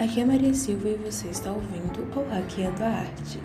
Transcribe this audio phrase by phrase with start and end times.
[0.00, 3.38] Aqui é Maria Silva e você está ouvindo o Hackeando a Arte.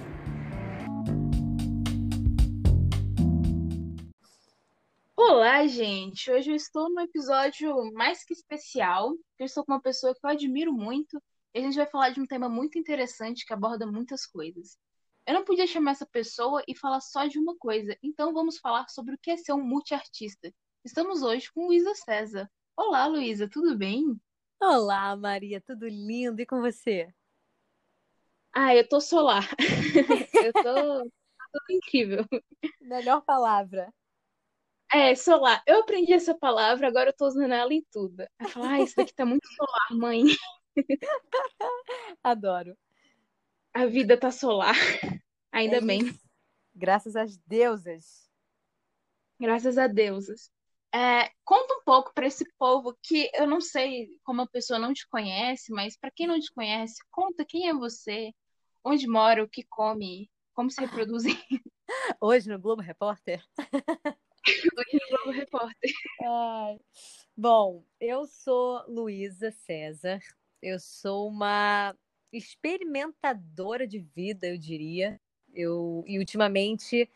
[5.18, 6.32] Olá, gente!
[6.32, 9.12] Hoje eu estou num episódio mais que especial.
[9.38, 11.22] Eu estou com uma pessoa que eu admiro muito
[11.54, 14.78] e a gente vai falar de um tema muito interessante que aborda muitas coisas.
[15.28, 18.88] Eu não podia chamar essa pessoa e falar só de uma coisa, então vamos falar
[18.88, 20.50] sobre o que é ser um multiartista.
[20.86, 22.50] Estamos hoje com Luísa César.
[22.78, 24.18] Olá, Luísa, tudo bem?
[24.62, 27.14] Olá, Maria, tudo lindo e com você?
[28.54, 29.48] Ah, eu tô solar.
[30.48, 32.26] eu tô, tô incrível.
[32.82, 33.94] Melhor palavra.
[34.92, 35.62] É, solar.
[35.68, 38.26] Eu aprendi essa palavra, agora eu tô usando ela em tudo.
[38.40, 40.24] Eu falo, ah, isso daqui tá muito solar, mãe.
[42.24, 42.78] Adoro.
[43.74, 44.76] A vida tá solar.
[45.52, 46.18] Ainda É bem.
[46.74, 48.30] Graças às deusas.
[49.40, 50.50] Graças a deusas.
[50.96, 54.94] É, conta um pouco para esse povo que eu não sei como a pessoa não
[54.94, 58.32] te conhece, mas para quem não te conhece, conta quem é você,
[58.82, 61.36] onde mora, o que come, como se reproduzem.
[62.22, 63.44] Hoje no Globo Repórter.
[64.48, 65.92] Hoje no Globo Repórter.
[67.36, 70.20] Bom, eu sou Luísa César.
[70.62, 71.94] Eu sou uma
[72.32, 75.20] experimentadora de vida, eu diria.
[75.54, 77.12] Eu, e ultimamente,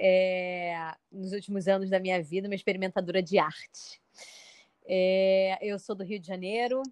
[0.00, 4.00] é, nos últimos anos da minha vida, uma experimentadora de arte.
[4.86, 6.82] É, eu sou do Rio de Janeiro.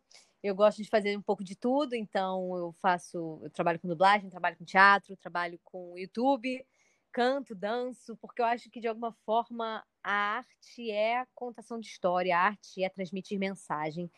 [0.43, 4.29] Eu gosto de fazer um pouco de tudo, então eu faço, eu trabalho com dublagem,
[4.29, 6.65] trabalho com teatro, trabalho com YouTube,
[7.11, 12.37] canto, danço, porque eu acho que de alguma forma a arte é contação de história,
[12.37, 14.11] a arte é transmitir mensagem.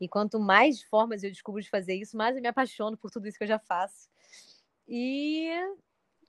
[0.00, 3.28] E quanto mais formas eu descubro de fazer isso, mais eu me apaixono por tudo
[3.28, 4.08] isso que eu já faço.
[4.88, 5.50] E,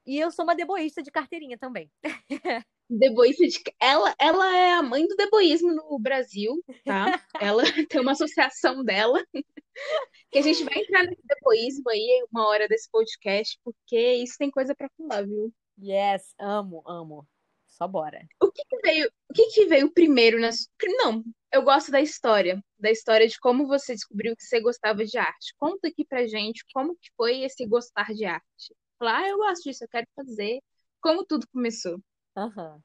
[0.07, 1.91] e eu sou uma deboísta de carteirinha também.
[2.89, 3.61] Deboísta de...
[3.81, 7.05] ela, ela é a mãe do deboísmo no Brasil, tá?
[7.53, 9.21] Ela tem uma associação dela.
[10.31, 14.49] Que a gente vai entrar nesse deboísmo aí uma hora desse podcast, porque isso tem
[14.49, 15.53] coisa para falar, viu?
[15.77, 17.27] Yes, amo, amo.
[17.67, 18.25] Só bora.
[18.41, 20.67] O que, que veio, o que, que veio primeiro na su-
[20.97, 25.17] Não, eu gosto da história, da história de como você descobriu que você gostava de
[25.17, 25.53] arte.
[25.57, 28.73] Conta aqui pra gente como que foi esse gostar de arte.
[28.97, 30.61] Falar, ah, eu gosto disso, eu quero fazer.
[31.01, 32.01] Como tudo começou.
[32.35, 32.81] Aham.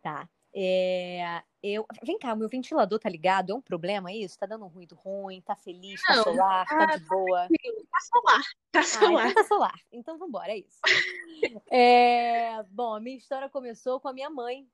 [0.00, 0.28] Tá.
[0.54, 1.86] É, eu...
[2.02, 3.52] Vem cá, o meu ventilador tá ligado?
[3.52, 4.38] É um problema isso?
[4.38, 5.40] Tá dando um ruído ruim?
[5.40, 6.02] Tá feliz?
[6.02, 6.66] Tá Não, solar?
[6.66, 7.48] Tá tá de boa?
[7.90, 9.30] Tá solar, tá Ah, solar.
[9.30, 9.80] então tá solar.
[9.92, 10.80] Então vambora, é isso.
[11.70, 14.68] É, Bom, a minha história começou com a minha mãe,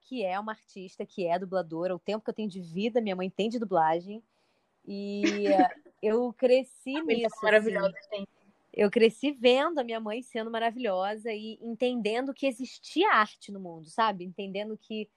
[0.00, 1.94] que é uma artista, que é dubladora.
[1.94, 4.22] O tempo que eu tenho de vida, minha mãe tem de dublagem.
[4.84, 5.68] E eh,
[6.02, 7.44] eu cresci nisso, assim.
[7.46, 8.28] maravilhosa, gente.
[8.72, 13.88] Eu cresci vendo a minha mãe sendo maravilhosa e entendendo que existia arte no mundo,
[13.90, 14.24] sabe?
[14.24, 15.08] Entendendo que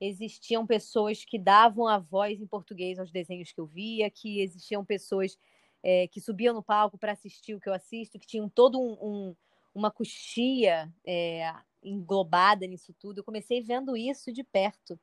[0.00, 4.84] existiam pessoas que davam a voz em português aos desenhos que eu via, que existiam
[4.84, 5.38] pessoas
[5.82, 8.92] eh, que subiam no palco para assistir o que eu assisto, que tinham todo um,
[9.00, 9.36] um-
[9.74, 11.52] uma coxia eh,
[11.82, 13.18] englobada nisso tudo.
[13.18, 14.98] Eu comecei vendo isso de perto.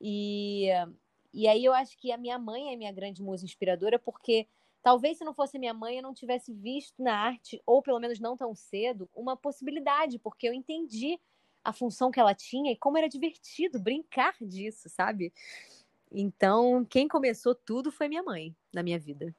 [0.00, 0.68] E,
[1.32, 4.46] e aí eu acho que a minha mãe é minha grande musa inspiradora, porque
[4.88, 8.18] Talvez se não fosse minha mãe, eu não tivesse visto na arte, ou pelo menos
[8.18, 11.20] não tão cedo, uma possibilidade, porque eu entendi
[11.62, 15.30] a função que ela tinha e como era divertido brincar disso, sabe?
[16.10, 19.36] Então, quem começou tudo foi minha mãe na minha vida.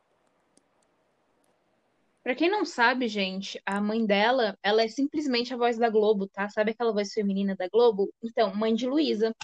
[2.22, 6.28] Pra quem não sabe, gente, a mãe dela, ela é simplesmente a voz da Globo,
[6.28, 6.48] tá?
[6.48, 8.14] Sabe aquela voz feminina da Globo?
[8.22, 9.36] Então, mãe de Luísa.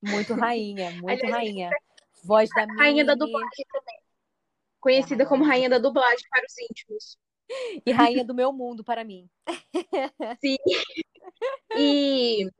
[0.00, 1.70] Muito rainha, muito Aliás, rainha.
[2.22, 4.02] Voz da Rainha da Mimi dublagem também.
[4.82, 5.70] Conhecida como rainha.
[5.70, 7.16] da dublagem para os íntimos.
[7.86, 9.30] e rainha do meu mundo para mim.
[10.44, 10.56] Sim.
[11.76, 12.50] E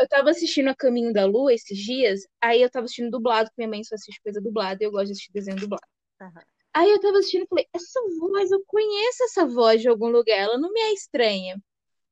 [0.00, 3.60] eu tava assistindo A Caminho da Lua esses dias, aí eu tava assistindo dublado, porque
[3.60, 5.86] minha mãe só assiste coisa dublada e eu gosto de assistir desenho dublado.
[6.20, 6.42] Aham.
[6.74, 10.38] Aí eu tava assistindo e falei, essa voz, eu conheço essa voz de algum lugar,
[10.38, 11.60] ela não me é estranha.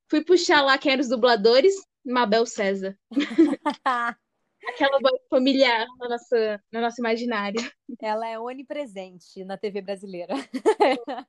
[0.09, 1.75] Fui puxar lá quem eram os dubladores,
[2.05, 2.99] Mabel César.
[4.69, 7.61] Aquela voz familiar na nossa, no nosso imaginário.
[8.02, 10.35] Ela é onipresente na TV brasileira.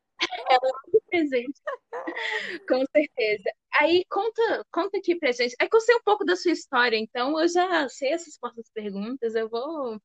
[1.10, 1.62] Presente.
[2.68, 3.50] Com certeza.
[3.80, 5.56] Aí conta, conta aqui pra gente.
[5.60, 8.66] É que eu sei um pouco da sua história, então eu já sei as respostas
[8.66, 10.00] às perguntas, eu vou.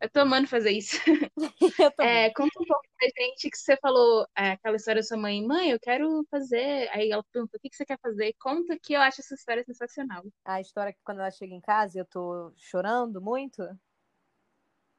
[0.00, 0.96] Eu tô amando fazer isso.
[2.00, 5.42] É, conta um pouco pra gente que você falou é, aquela história da sua mãe,
[5.46, 6.88] mãe, eu quero fazer.
[6.92, 8.34] Aí ela pergunta, o que que você quer fazer?
[8.40, 10.22] Conta que eu acho essa história sensacional.
[10.44, 13.62] A história que quando ela chega em casa eu tô chorando muito.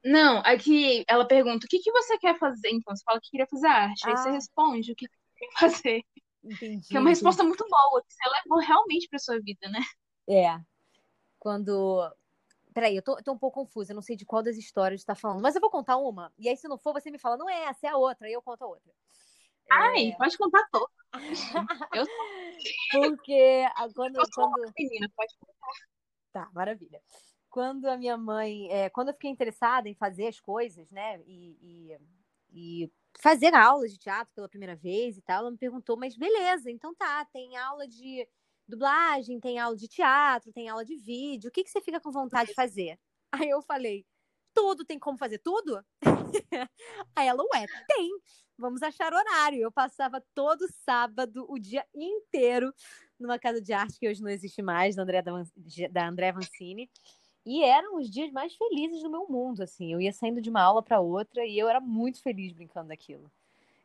[0.04, 2.68] Não, aqui ela pergunta, o que que você quer fazer?
[2.70, 4.08] Então, você fala que queria fazer arte.
[4.08, 4.32] Aí você Ah.
[4.32, 6.02] responde o que você quer fazer.
[6.44, 6.86] Entendi.
[6.88, 9.80] Que é uma resposta muito boa, que você levou realmente pra sua vida, né?
[10.28, 10.60] É.
[11.38, 12.08] Quando.
[12.76, 15.14] Peraí, eu tô, tô um pouco confusa, eu não sei de qual das histórias está
[15.14, 15.40] falando.
[15.40, 16.30] Mas eu vou contar uma.
[16.38, 18.26] E aí, se não for, você me fala, não é essa, é a outra.
[18.26, 18.92] Aí eu conto a outra.
[19.72, 20.90] Ai, pode contar todo.
[21.94, 22.04] Eu
[22.92, 25.72] Porque a- quando, eu quando, menina, pode contar.
[26.30, 27.00] Tá, maravilha.
[27.48, 31.56] Quando a minha mãe, é, quando eu fiquei interessada em fazer as coisas, né, e,
[31.62, 31.98] e,
[32.52, 36.70] e fazer aulas de teatro pela primeira vez e tal, ela me perguntou, mas beleza,
[36.70, 38.28] então tá, tem aula de
[38.68, 42.10] dublagem, tem aula de teatro, tem aula de vídeo, o que que você fica com
[42.10, 42.98] vontade de fazer?
[43.32, 44.04] Aí eu falei,
[44.54, 45.84] tudo, tem como fazer tudo?
[47.14, 48.10] Aí ela, ué, tem,
[48.56, 49.60] vamos achar horário.
[49.60, 52.72] Eu passava todo sábado, o dia inteiro,
[53.18, 55.22] numa casa de arte que hoje não existe mais, da André,
[55.90, 56.90] da André Vancini.
[57.44, 59.92] E eram os dias mais felizes do meu mundo, assim.
[59.92, 63.30] Eu ia saindo de uma aula para outra e eu era muito feliz brincando daquilo.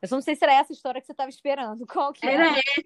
[0.01, 1.85] Eu só não sei se era essa história que você estava esperando.
[1.85, 2.59] Qual que Era era?
[2.59, 2.81] essa,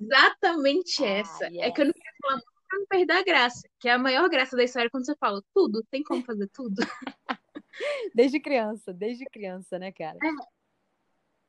[0.00, 1.46] exatamente Ah, essa.
[1.46, 1.74] É yes.
[1.74, 3.68] que eu não queria falar muito pra não perder a graça.
[3.80, 6.76] Que é a maior graça da história quando você fala tudo, tem como fazer tudo.
[8.14, 10.18] Desde criança, desde criança, né, cara?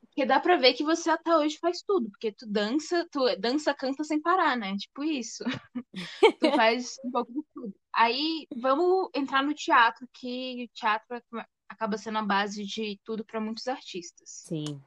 [0.02, 2.10] Porque dá pra ver que você até hoje faz tudo.
[2.12, 4.76] Porque tu dança, tu dança, canta sem parar, né?
[4.78, 5.44] Tipo isso.
[6.40, 7.74] Tu faz um pouco de tudo.
[7.94, 13.26] Aí vamos entrar no teatro, que o teatro ac- acaba sendo a base de tudo
[13.26, 14.30] pra muitos artistas.
[14.30, 14.82] Sim.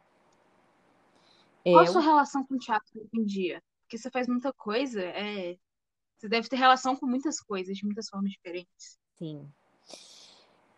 [1.70, 3.62] Qual a É, sua relação com o teatro hoje em dia?
[3.82, 5.58] Porque você faz muita coisa, é...
[6.18, 8.98] você deve ter relação com muitas coisas, de muitas formas diferentes.
[9.18, 9.52] sim.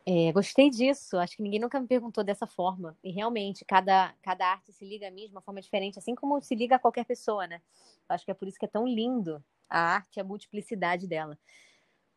[0.06, 1.16] É, gostei disso.
[1.18, 2.96] Acho que ninguém nunca me perguntou dessa forma.
[3.02, 6.40] E realmente, cada, cada arte se liga a mim de uma forma diferente, assim como
[6.42, 7.62] se liga a qualquer pessoa, né?
[8.08, 11.38] Acho que é por isso que é tão lindo a arte, a multiplicidade dela.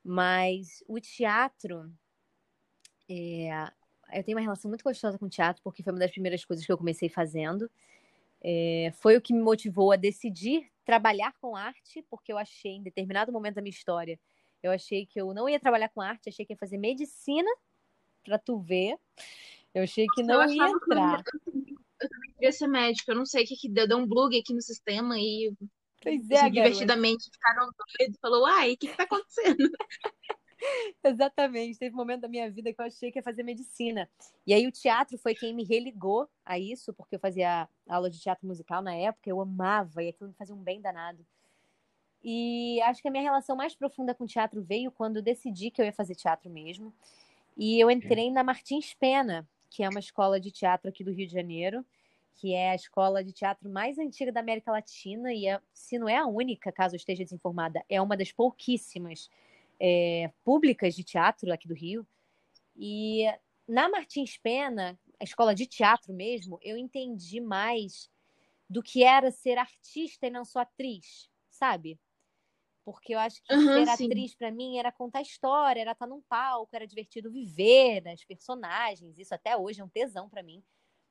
[0.03, 1.91] Mas o teatro,
[3.09, 3.49] é,
[4.13, 6.65] eu tenho uma relação muito gostosa com o teatro, porque foi uma das primeiras coisas
[6.65, 7.69] que eu comecei fazendo.
[8.49, 12.81] É, foi o que me motivou a decidir trabalhar com arte, porque eu achei, em
[12.81, 14.17] determinado momento da minha história,
[14.63, 17.49] eu achei que eu não ia trabalhar com arte, achei que ia fazer medicina,
[18.23, 18.97] pra tu ver.
[19.73, 21.23] Eu achei que Eu não ia que eu entrar.
[22.35, 24.61] queria ser médica, eu não sei o que que deu, deu um bug aqui no
[24.61, 25.53] sistema e
[26.01, 26.51] Pois é, garota.
[26.51, 29.57] divertidamente ficaram doidos, falou, uai, o que que tá acontecendo?
[31.03, 31.79] Exatamente.
[31.79, 34.09] Teve um momento da minha vida que eu achei que ia fazer medicina.
[34.45, 38.19] E aí o teatro foi quem me religou a isso, porque eu fazia aula de
[38.19, 41.25] teatro musical na época, eu amava, e aquilo me fazia um bem danado.
[42.23, 45.71] E acho que a minha relação mais profunda com o teatro veio quando eu decidi
[45.71, 46.93] que eu ia fazer teatro mesmo.
[47.55, 51.27] E eu entrei na Martins Pena, que é uma escola de teatro aqui do Rio
[51.27, 51.85] de Janeiro,
[52.35, 56.07] que é a escola de teatro mais antiga da América Latina e, é, se não
[56.07, 59.29] é a única, caso eu esteja desinformada, é uma das pouquíssimas
[59.79, 62.07] é, públicas de teatro aqui do Rio.
[62.75, 63.25] E
[63.67, 68.09] na Martins Pena, a escola de teatro mesmo, eu entendi mais
[68.69, 71.99] do que era ser artista e não só atriz, sabe?
[72.85, 76.21] Porque eu acho que Aham, ser atriz para mim era contar história, era estar num
[76.21, 79.17] palco, era divertido viver as personagens.
[79.17, 80.63] Isso até hoje é um tesão para mim.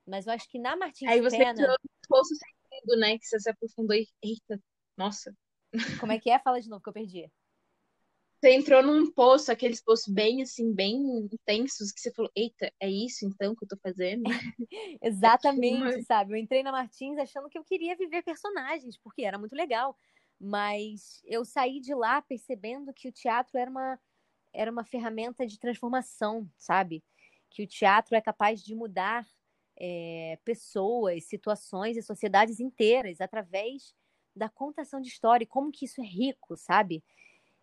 [0.06, 1.76] Mas eu acho que na Martins Aí você Pena, no
[2.08, 3.18] poço sentido, né?
[3.18, 4.08] Que você se aprofundou e.
[4.22, 4.58] Eita,
[4.96, 5.36] nossa.
[6.00, 6.38] como é que é?
[6.38, 7.30] Fala de novo que eu perdi.
[8.38, 10.94] Você entrou num poço, aqueles poços bem assim, bem
[11.32, 14.24] intensos, que você falou, eita, é isso então que eu tô fazendo?
[15.02, 16.32] Exatamente, Uma- sabe?
[16.32, 19.96] Eu entrei na Martins achando que eu queria viver personagens, porque era muito legal.
[20.38, 23.98] Mas eu saí de lá percebendo que o teatro era uma,
[24.52, 27.02] era uma ferramenta de transformação, sabe?
[27.50, 29.26] Que o teatro é capaz de mudar
[29.78, 33.94] é, pessoas, situações e sociedades inteiras através
[34.34, 37.02] da contação de história e como que isso é rico, sabe?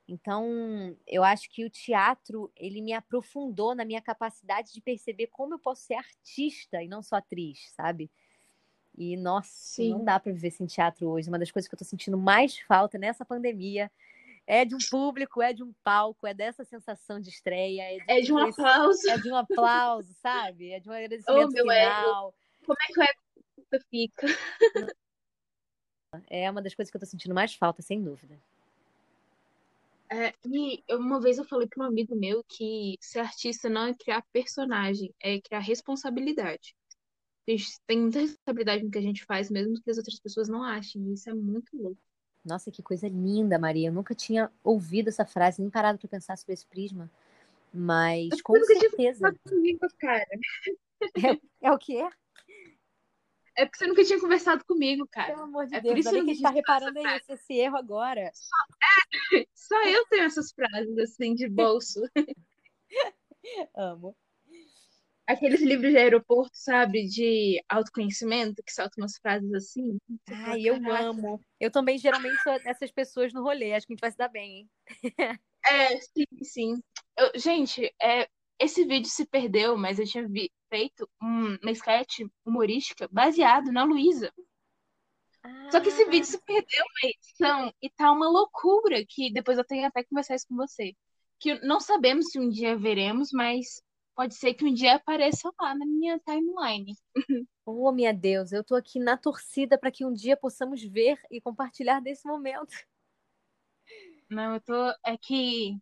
[0.07, 5.53] Então, eu acho que o teatro, ele me aprofundou na minha capacidade de perceber como
[5.53, 8.12] eu posso ser artista e não só atriz, sabe?
[8.98, 9.91] E, nossa, Sim.
[9.91, 11.29] não dá para viver sem teatro hoje.
[11.29, 13.89] Uma das coisas que eu tô sentindo mais falta nessa pandemia
[14.45, 18.12] é de um público, é de um palco, é dessa sensação de estreia, é de,
[18.12, 19.10] É de um reconhec- aplauso.
[19.10, 20.72] é de um aplauso, sabe?
[20.72, 21.95] É de um agradecimento Oh, meu ego.
[21.95, 22.36] final.
[22.65, 24.27] Como é que o ego fica?
[26.29, 28.38] É uma das coisas que eu tô sentindo mais falta, sem dúvida.
[30.13, 33.96] É, e uma vez eu falei para um amigo meu que ser artista não é
[33.96, 36.75] criar personagem, é criar responsabilidade.
[37.48, 40.48] A gente tem muita responsabilidade no que a gente faz, mesmo que as outras pessoas
[40.48, 41.01] não achem.
[41.10, 41.98] e Isso é muito louco.
[42.46, 43.88] Nossa, que coisa linda, Maria.
[43.88, 47.10] Eu nunca tinha ouvido essa frase, nem parado para pensar sobre esse prisma.
[47.74, 49.34] Mas Eu com certeza.
[49.50, 50.27] Comigo, cara.
[51.60, 51.96] É o quê?
[51.96, 52.10] É
[53.65, 55.33] porque você nunca tinha conversado comigo, cara.
[55.33, 57.53] Pelo amor de É por Deus, isso ainda que a gente tá reparando aí esse,
[57.53, 58.31] erro agora.
[59.53, 62.01] Só eu tenho essas frases assim de bolso.
[63.75, 64.15] Amo.
[65.25, 67.07] Aqueles livros de aeroporto, sabe?
[67.07, 69.98] De autoconhecimento, que soltam umas frases assim.
[70.45, 71.39] Ai, eu "Caraca." amo.
[71.60, 73.74] Eu também geralmente sou essas pessoas no rolê.
[73.74, 74.69] Acho que a gente vai se dar bem, hein?
[75.65, 76.83] É, sim, sim.
[77.17, 78.27] Eu- gente, é,
[78.63, 80.27] esse vídeo se perdeu, mas eu tinha
[80.70, 84.32] feito um- uma sketch humorística baseado na Luísa.
[85.72, 89.65] Só que esse vídeo se perdeu na edição e tá uma loucura que depois eu
[89.65, 90.96] tenho até que conversar isso com você.
[91.39, 93.82] Que não sabemos se um dia veremos, mas
[94.15, 96.96] pode ser que um dia apareça lá na minha timeline.
[97.65, 101.41] Oh, minha Deus, eu tô aqui na torcida para que um dia possamos ver e
[101.41, 102.74] compartilhar desse momento.
[104.29, 104.89] Não, eu tô.
[105.05, 105.77] É que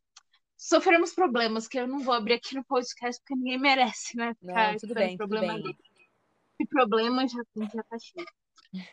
[0.61, 4.35] sofremos problemas que eu não vou abrir aqui no podcast porque ninguém merece, né?
[4.41, 5.63] Não, tudo bem, tudo problema bem.
[5.63, 5.77] dele.
[6.59, 7.41] E problema já,
[7.73, 8.27] já tá cheio.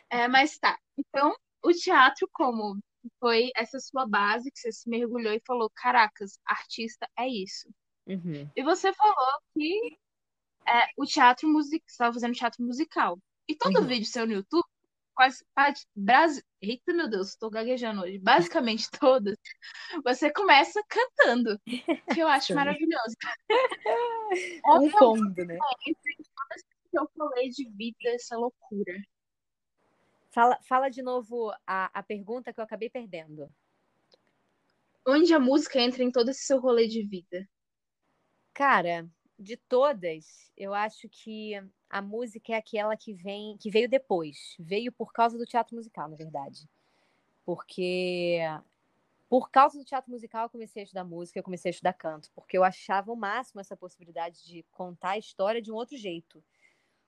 [0.09, 0.77] É, mas tá.
[0.97, 2.79] Então, o teatro, como
[3.19, 7.69] foi essa sua base que você se mergulhou e falou: caracas, artista é isso.
[8.07, 8.49] Uhum.
[8.55, 9.97] E você falou que
[10.67, 13.19] é, o teatro musical, você estava fazendo teatro musical.
[13.47, 13.85] E todo Uhum.
[13.87, 14.67] vídeo seu no YouTube,
[15.19, 16.43] quase.
[16.61, 18.17] Eita, meu Deus, estou gaguejando hoje.
[18.19, 19.37] Basicamente todas,
[20.03, 23.15] você começa cantando, que eu acho maravilhoso.
[24.67, 25.57] Um fundo, né?
[26.93, 28.93] Eu falei de vida, essa loucura.
[30.29, 33.49] Fala, fala de novo a, a pergunta que eu acabei perdendo.
[35.05, 37.49] Onde a música entra em todo esse seu rolê de vida?
[38.53, 39.09] Cara,
[39.39, 41.53] de todas, eu acho que
[41.89, 44.55] a música é aquela que vem, que veio depois.
[44.59, 46.69] Veio por causa do teatro musical, na verdade.
[47.45, 48.39] Porque
[49.29, 52.29] por causa do teatro musical eu comecei a estudar música, eu comecei a estudar canto,
[52.35, 56.43] porque eu achava o máximo essa possibilidade de contar a história de um outro jeito.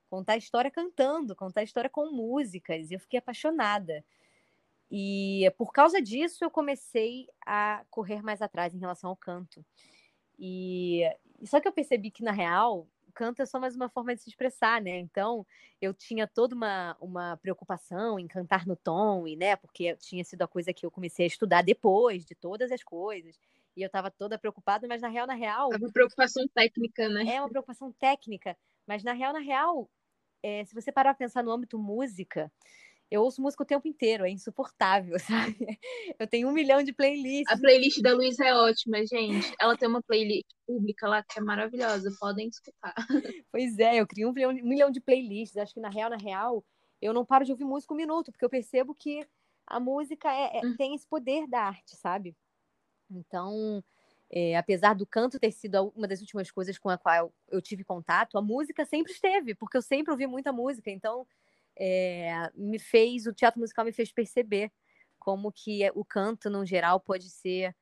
[0.10, 4.06] Contar a história cantando, contar a história com músicas, e eu fiquei apaixonada.
[4.90, 9.66] E por causa disso eu comecei a correr mais atrás em relação ao canto.
[10.38, 11.04] E
[11.46, 14.22] só que eu percebi que, na real, o canto é só mais uma forma de
[14.22, 14.98] se expressar, né?
[15.00, 15.46] Então,
[15.82, 19.56] eu tinha toda uma, uma preocupação em cantar no tom, e, né?
[19.56, 23.38] Porque tinha sido a coisa que eu comecei a estudar depois de todas as coisas.
[23.76, 27.36] E eu estava toda preocupada, mas na real, na real, Tava preocupação técnica, né?
[27.36, 28.58] é uma preocupação técnica.
[28.86, 29.90] Mas na real, na real,
[30.44, 32.52] é, se você parar pra pensar no âmbito música,
[33.12, 35.18] eu ouço música o tempo inteiro, é insuportável,
[35.60, 35.78] sabe?
[36.18, 37.52] Eu tenho um milhão de playlists.
[37.54, 39.54] A playlist da Luísa é ótima, gente.
[39.60, 42.96] Ela tem uma playlist pública lá que é maravilhosa, podem escutar.
[43.52, 45.58] Pois é, eu crio um milhão, um milhão de playlists.
[45.58, 46.64] Acho que na real, na real,
[47.02, 49.28] eu não paro de ouvir música um minuto, porque eu percebo que
[49.68, 50.76] a música é- é- Hum.
[50.78, 52.34] tem esse poder da arte, sabe?
[53.10, 53.84] Então,
[54.30, 57.84] é, apesar do canto ter sido uma das últimas coisas com a qual eu tive
[57.84, 60.90] contato, a música sempre esteve, porque eu sempre ouvi muita música.
[60.90, 61.28] Então,
[61.82, 64.72] é, me fez, o teatro musical me fez perceber
[65.20, 67.76] como que é- o canto, no geral, pode ser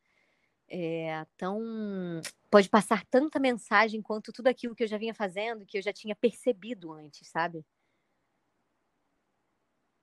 [0.69, 1.59] é, tão.
[2.51, 5.93] pode passar tanta mensagem quanto tudo aquilo que eu já vinha fazendo, que eu já
[5.93, 7.65] tinha percebido antes, sabe?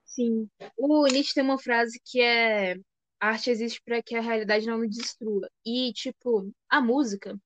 [0.05, 0.49] Sim.
[0.76, 2.75] O Nietzsche tem uma frase que é:
[3.21, 5.49] a arte existe para que a realidade não me destrua.
[5.65, 7.38] E, tipo, a música,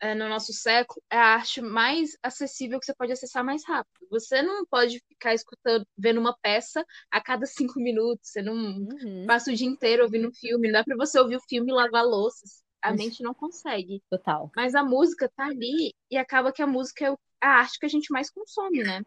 [0.00, 4.06] é, no nosso século, é a arte mais acessível que você pode acessar mais rápido.
[4.10, 8.30] Você não pode ficar escutando, vendo uma peça a cada cinco minutos.
[8.30, 10.68] Você não Uhum, passa o dia inteiro ouvindo um filme.
[10.68, 12.62] Não dá pra você ouvir o filme e lavar louças.
[12.82, 14.02] A mente não consegue.
[14.10, 14.52] total.
[14.56, 17.88] Mas a música tá ali e acaba que a música é a arte que a
[17.88, 19.02] gente mais consome, né?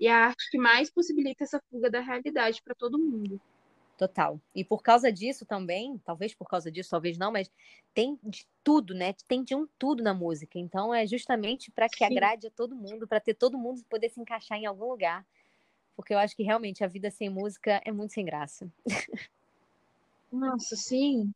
[0.00, 3.40] E é a arte que mais possibilita essa fuga da realidade para todo mundo.
[3.98, 4.40] Total.
[4.54, 7.50] E por causa disso também, talvez por causa disso, talvez não, mas
[7.92, 9.12] tem de tudo, né?
[9.26, 10.56] Tem de um tudo na música.
[10.56, 12.04] Então é justamente para que Sim.
[12.04, 15.26] agrade a todo mundo, para ter todo mundo poder se encaixar em algum lugar.
[15.96, 18.72] Porque eu acho que realmente a vida sem música é muito sem graça.
[20.30, 21.32] Nossa, sim.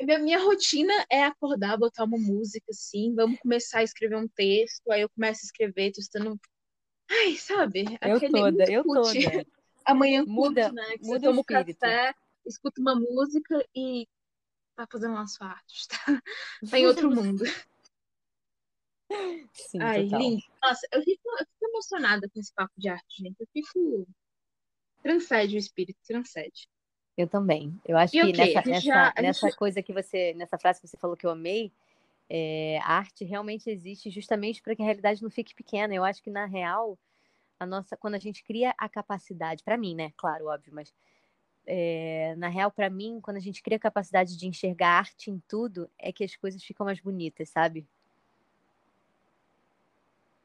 [0.00, 4.92] Minha, minha rotina é acordar, botar uma música, assim, vamos começar a escrever um texto,
[4.92, 6.40] aí eu começo a escrever, tô estudando.
[7.10, 7.98] Ai, sabe?
[8.00, 9.12] Eu toda, eu toda.
[9.84, 10.98] Amanhã Muda- cult, né?
[10.98, 12.14] Que muda você toma um café,
[12.46, 14.08] escuta uma música e
[14.76, 16.22] tá fazendo uma sua arte, tá?
[16.70, 17.44] Tá em outro mundo.
[19.52, 20.20] Sim, Ai, total.
[20.20, 20.42] lindo.
[20.62, 23.36] Nossa, eu fico, eu fico emocionada com esse papo de arte, gente.
[23.38, 24.06] Eu fico.
[25.02, 26.66] Transcende o espírito, transcende.
[27.16, 27.78] Eu também.
[27.84, 30.80] Eu acho E que ok, nessa, nessa, já- nessa gente- coisa que você, nessa frase
[30.80, 31.70] que você falou que eu amei,
[32.28, 35.94] é, a arte realmente existe justamente para que a realidade não fique pequena.
[35.94, 36.98] Eu acho que na real,
[37.58, 40.12] a nossa, quando a gente cria a capacidade, para mim, né?
[40.16, 40.92] Claro, óbvio, mas
[41.66, 45.42] é, na real, para mim, quando a gente cria a capacidade de enxergar arte em
[45.48, 47.86] tudo, é que as coisas ficam mais bonitas, sabe?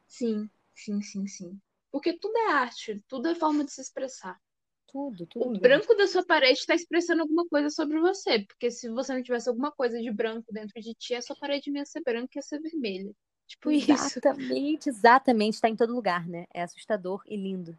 [0.07, 1.59] Sim, sim, sim, sim.
[1.91, 4.39] Porque tudo é arte, tudo é forma de se expressar.
[4.87, 5.59] Tudo, O tudo.
[5.59, 8.39] branco da sua parede está expressando alguma coisa sobre você.
[8.45, 11.69] Porque se você não tivesse alguma coisa de branco dentro de ti, a sua parede
[11.71, 13.13] ia ser branca, ia ser vermelha.
[13.49, 13.91] Tipo isso.
[13.91, 15.55] Exatamente, exatamente.
[15.55, 16.45] Está em todo lugar, né?
[16.53, 17.77] É assustador e lindo.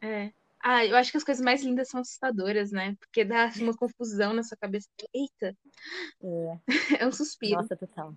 [0.00, 0.32] É.
[0.62, 2.96] Ah, eu acho que as coisas mais lindas são assustadoras, né?
[2.98, 4.88] Porque dá uma confusão na sua cabeça.
[5.12, 5.54] Eita,
[6.22, 6.58] É.
[7.04, 7.56] é um suspiro.
[7.60, 8.14] Nossa, total.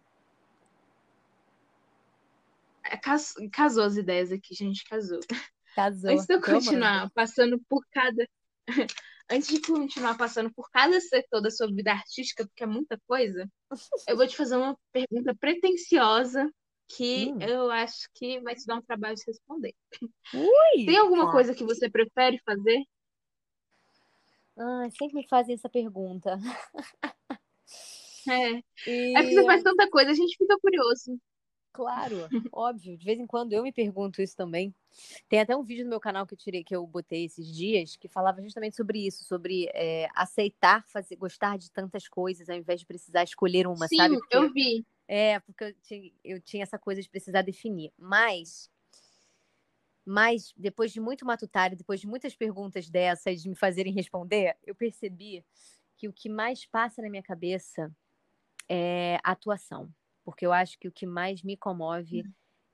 [2.85, 5.19] É, cas- casou as ideias aqui, gente, casou.
[5.75, 6.11] Casou.
[6.11, 8.25] Antes de eu continuar passando por cada.
[9.29, 13.49] Antes de continuar passando por cada setor da sua vida artística, porque é muita coisa,
[14.07, 16.51] eu vou te fazer uma pergunta pretensiosa
[16.87, 17.41] que Hum.
[17.41, 19.73] eu acho que vai te dar um trabalho de responder.
[20.33, 22.83] Ui, Tem alguma coisa que você prefere fazer?
[24.57, 26.37] Ah, sempre me fazem essa pergunta.
[28.27, 31.17] É, E, é porque você faz tanta coisa, a gente fica curioso.
[31.73, 34.73] Claro, óbvio, de vez em quando eu me pergunto isso também.
[35.27, 37.95] Tem até um vídeo no meu canal que eu tirei, que eu botei esses dias,
[37.95, 42.79] que falava justamente sobre isso, sobre é, aceitar fazer, gostar de tantas coisas, ao invés
[42.79, 44.17] de precisar escolher uma, Sim, sabe?
[44.19, 44.85] Porque- eu vi.
[45.05, 47.91] É, porque eu tinha, eu tinha essa coisa de precisar definir.
[47.97, 48.71] Mas,
[50.05, 54.73] mas depois de muito matutário, depois de muitas perguntas dessas, de me fazerem responder, eu
[54.73, 55.43] percebi
[55.97, 57.91] que o que mais passa na minha cabeça
[58.69, 59.91] é a atuação.
[60.23, 62.23] Porque eu acho que o que mais me comove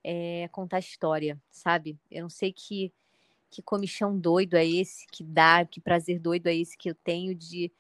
[0.04, 1.98] é contar história, sabe?
[2.10, 2.94] Eu não sei que,
[3.50, 7.36] que comichão doido é esse que dá, que prazer doido é esse que eu tenho
[7.36, 7.72] de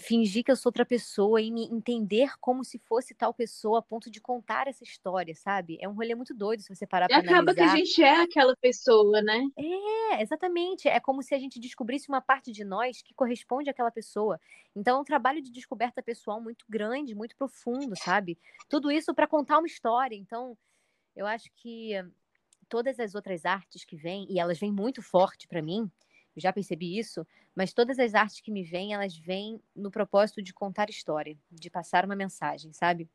[0.00, 3.82] fingir que eu sou outra pessoa e me entender como se fosse tal pessoa a
[3.82, 5.78] ponto de contar essa história, sabe?
[5.80, 7.76] É um rolê muito doido se você parar E pra acaba que a analisar.
[7.76, 9.46] gente é aquela pessoa, né?
[9.56, 10.88] É, exatamente.
[10.88, 14.40] É como se a gente descobrisse uma parte de nós que corresponde àquela pessoa.
[14.74, 18.38] Então é um trabalho de descoberta pessoal muito grande, muito profundo, sabe?
[18.68, 20.16] Tudo isso para contar uma história.
[20.16, 20.56] Então,
[21.16, 21.92] eu acho que
[22.68, 25.90] todas as outras artes que vêm, e elas vêm muito forte para mim,
[26.36, 30.52] já percebi isso, mas todas as artes que me vêm, elas vêm no propósito de
[30.52, 33.08] contar história, de passar uma mensagem, sabe?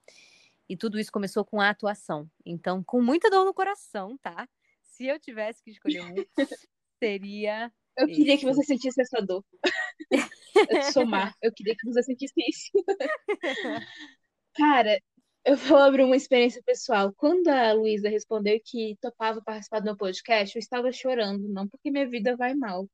[0.70, 2.30] E tudo isso começou com a atuação.
[2.46, 4.48] Então, com muita dor no coração, tá?
[4.82, 6.14] Se eu tivesse que escolher um,
[7.02, 7.72] seria.
[7.98, 9.44] Eu queria que você sentisse essa dor.
[10.70, 11.36] Eu te somar.
[11.42, 12.72] Eu queria que você sentisse isso.
[14.56, 15.00] Cara,
[15.48, 17.14] eu vou abrir uma experiência pessoal.
[17.16, 21.90] Quando a Luísa respondeu que topava participar do meu podcast, eu estava chorando, não porque
[21.90, 22.86] minha vida vai mal,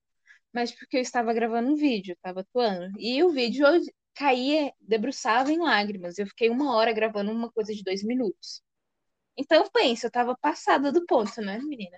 [0.53, 2.91] mas porque eu estava gravando um vídeo, estava atuando.
[2.99, 3.81] E o vídeo eu
[4.15, 6.17] caía, debruçava em lágrimas.
[6.17, 8.61] Eu fiquei uma hora gravando uma coisa de dois minutos.
[9.37, 11.97] Então, pensa, eu tava passada do ponto, né, menina?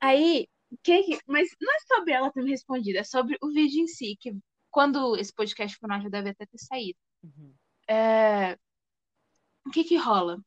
[0.00, 0.46] Aí,
[0.82, 4.16] que, mas não é sobre ela ter me respondido, é sobre o vídeo em si,
[4.20, 4.36] que
[4.70, 6.98] quando esse podcast for já deve até ter saído.
[7.22, 7.54] Uhum.
[7.88, 8.58] É,
[9.66, 10.38] O que que rola?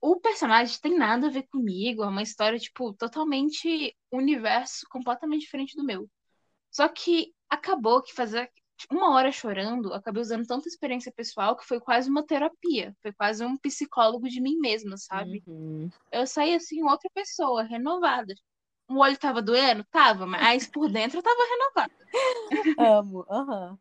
[0.00, 5.76] O personagem tem nada a ver comigo, é uma história, tipo, totalmente universo completamente diferente
[5.76, 6.08] do meu.
[6.72, 8.50] Só que acabou que fazer
[8.90, 13.44] uma hora chorando, acabei usando tanta experiência pessoal que foi quase uma terapia, foi quase
[13.44, 15.44] um psicólogo de mim mesma, sabe?
[15.46, 15.90] Uhum.
[16.10, 18.34] Eu saí assim, outra pessoa, renovada.
[18.88, 19.84] O olho tava doendo?
[19.84, 21.92] Tava, mas por dentro eu tava renovada.
[22.78, 23.26] Amo.
[23.30, 23.78] Aham.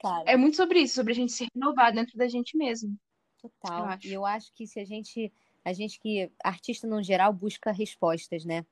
[0.00, 2.98] Cara, É muito sobre isso, sobre a gente se renovar dentro da gente mesmo.
[3.40, 3.78] total.
[3.80, 4.06] eu acho.
[4.06, 5.32] E eu acho que se a gente,
[5.64, 8.66] a gente que artista no geral busca respostas, né?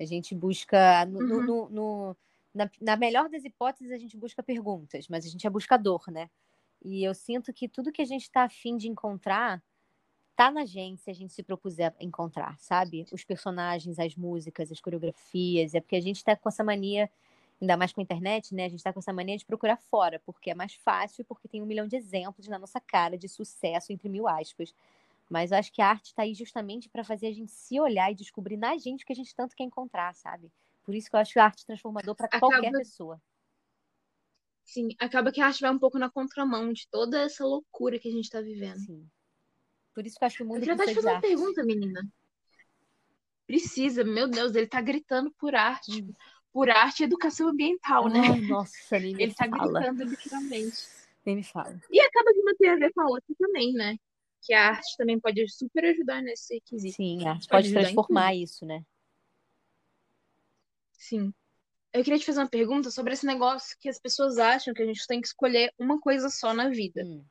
[0.00, 1.42] A gente busca no, Uhum.
[1.46, 2.16] no- no-
[2.54, 6.30] na, na melhor das hipóteses a gente busca perguntas, mas a gente é buscador, né?
[6.84, 9.62] E eu sinto que tudo que a gente está afim de encontrar
[10.36, 13.04] tá na gente se a gente se propuser a encontrar, sabe?
[13.12, 17.10] Os personagens, as músicas, as coreografias, é porque a gente tá com essa mania,
[17.60, 18.64] ainda mais com a internet, né?
[18.64, 21.62] A gente tá com essa mania de procurar fora, porque é mais fácil, porque tem
[21.62, 24.74] um milhão de exemplos na nossa cara de sucesso, entre mil aspas.
[25.30, 28.10] Mas eu acho que a arte tá aí justamente para fazer a gente se olhar
[28.10, 30.50] e descobrir na gente o que a gente tanto quer encontrar, sabe?
[30.82, 33.22] Por isso que eu acho a arte transformador para Acaba- qualquer pessoa.
[34.64, 38.08] Sim, acaba que a arte vai um pouco na contramão de toda essa loucura que
[38.08, 38.78] a gente tá vivendo.
[38.80, 39.08] Sim.
[39.94, 41.64] Por isso que eu acho que o Eu mundo queria até te fazer uma pergunta,
[41.64, 42.08] menina.
[43.46, 45.90] Precisa, meu Deus, ele tá gritando por arte.
[45.92, 46.12] tipo,
[46.52, 48.20] Por arte e educação ambiental, né?
[48.20, 49.80] Ai, nossa, nem me Ele tá fala.
[49.80, 50.78] gritando literalmente.
[51.24, 51.80] Nem me fala.
[51.90, 53.96] E acaba que uma tem a ver com a outra também, né?
[54.42, 56.96] Que a arte também pode super ajudar nesse requisito.
[56.96, 58.82] Sim, a arte Pode pode transformar isso, né?
[60.92, 61.32] Sim.
[61.92, 64.86] Eu queria te fazer uma pergunta sobre esse negócio que as pessoas acham que a
[64.86, 67.02] gente tem que escolher uma coisa só na vida.
[67.04, 67.24] Hum.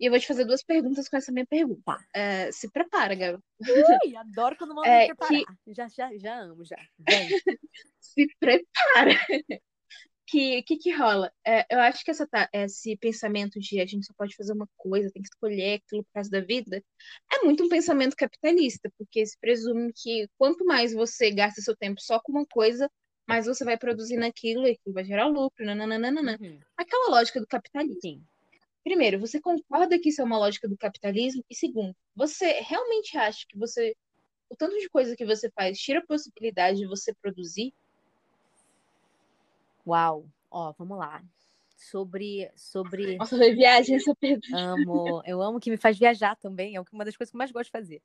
[0.00, 1.82] E eu vou te fazer duas perguntas com essa minha pergunta.
[1.84, 2.04] Tá.
[2.12, 3.38] É, se prepara, Gabi.
[3.60, 5.44] Ui, adoro quando mandam É, me preparar.
[5.68, 6.76] Já, já, já amo, já.
[6.98, 7.28] Vem.
[8.00, 9.14] Se prepara.
[10.32, 11.30] Que que que rola?
[11.46, 15.10] É, eu acho que essa, esse pensamento de a gente só pode fazer uma coisa,
[15.10, 16.82] tem que escolher aquilo por causa da vida,
[17.30, 22.00] é muito um pensamento capitalista, porque se presume que quanto mais você gasta seu tempo
[22.00, 22.90] só com uma coisa,
[23.28, 26.38] mais você vai produzir naquilo e aquilo vai gerar lucro, nananana.
[26.40, 26.58] Uhum.
[26.78, 28.00] Aquela lógica do capitalismo.
[28.00, 28.24] Sim.
[28.82, 31.44] Primeiro, você concorda que isso é uma lógica do capitalismo?
[31.48, 33.94] E segundo, você realmente acha que você,
[34.48, 37.72] o tanto de coisa que você faz, tira a possibilidade de você produzir?
[39.86, 40.26] Uau.
[40.50, 41.22] Ó, vamos lá.
[41.76, 42.50] sobre.
[42.54, 43.16] sobre...
[43.16, 44.56] Nossa, foi viagem essa pergunta.
[44.56, 47.50] Amo, eu amo que me faz viajar também, é uma das coisas que eu mais
[47.50, 48.02] gosto de fazer.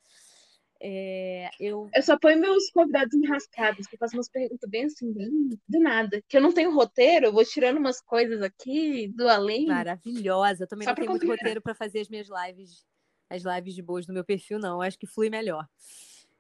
[0.79, 1.89] É, eu...
[1.93, 5.79] eu só ponho meus convidados enrascados, que eu faço umas perguntas bem assim, bem do
[5.79, 6.21] nada.
[6.27, 9.65] Que eu não tenho roteiro, eu vou tirando umas coisas aqui do além.
[9.65, 10.63] Maravilhosa.
[10.63, 12.85] Eu também só não tenho muito roteiro para fazer as minhas lives,
[13.29, 14.75] as lives de boas no meu perfil, não.
[14.75, 15.67] Eu acho que flui melhor.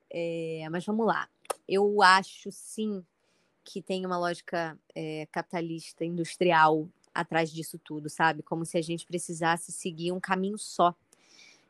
[0.09, 1.27] É, mas vamos lá.
[1.67, 3.03] Eu acho sim
[3.67, 8.41] que tem uma lógica é, capitalista, industrial atrás disso tudo, sabe?
[8.41, 10.95] Como se a gente precisasse seguir um caminho só.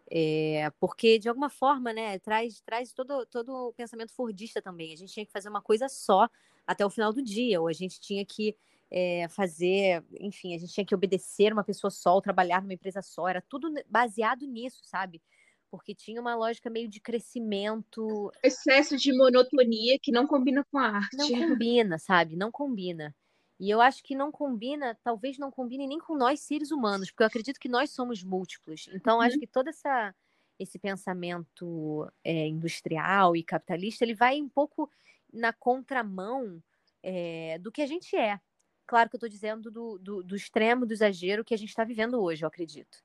[0.10, 4.94] É, porque, de alguma forma, né, traz, traz todo, todo o pensamento fordista também.
[4.94, 6.30] A gente tinha que fazer uma coisa só
[6.68, 8.56] até o final do dia, ou a gente tinha que
[8.92, 13.02] é, fazer, enfim, a gente tinha que obedecer uma pessoa só, ou trabalhar numa empresa
[13.02, 13.28] só.
[13.28, 15.20] Era tudo baseado nisso, sabe?
[15.69, 18.32] Porque tinha uma lógica meio de crescimento.
[18.41, 21.17] Excesso de monotonia que não combina com a arte.
[21.17, 22.36] Não combina, sabe?
[22.36, 23.13] Não combina.
[23.60, 27.23] E eu acho que não combina, talvez não combine nem com nós seres humanos, porque
[27.23, 28.88] eu acredito que nós somos múltiplos.
[28.93, 29.21] Então, uhum.
[29.21, 30.13] acho que todo essa,
[30.60, 34.89] esse pensamento é, industrial e capitalista, ele vai um pouco
[35.34, 36.62] na contramão
[37.01, 38.39] é, do que a gente é.
[38.86, 41.84] Claro que eu estou dizendo do, do, do, extremo, do exagero que a gente está
[41.84, 42.99] vivendo hoje, eu acredito.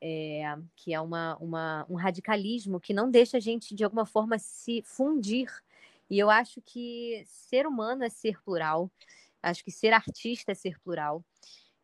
[0.00, 0.44] É,
[0.76, 4.82] que é uma, uma, um radicalismo que não deixa a gente, de alguma forma, se
[4.84, 5.50] fundir.
[6.10, 8.90] E eu acho que ser humano é ser plural.
[9.42, 11.24] Acho que ser artista é ser plural.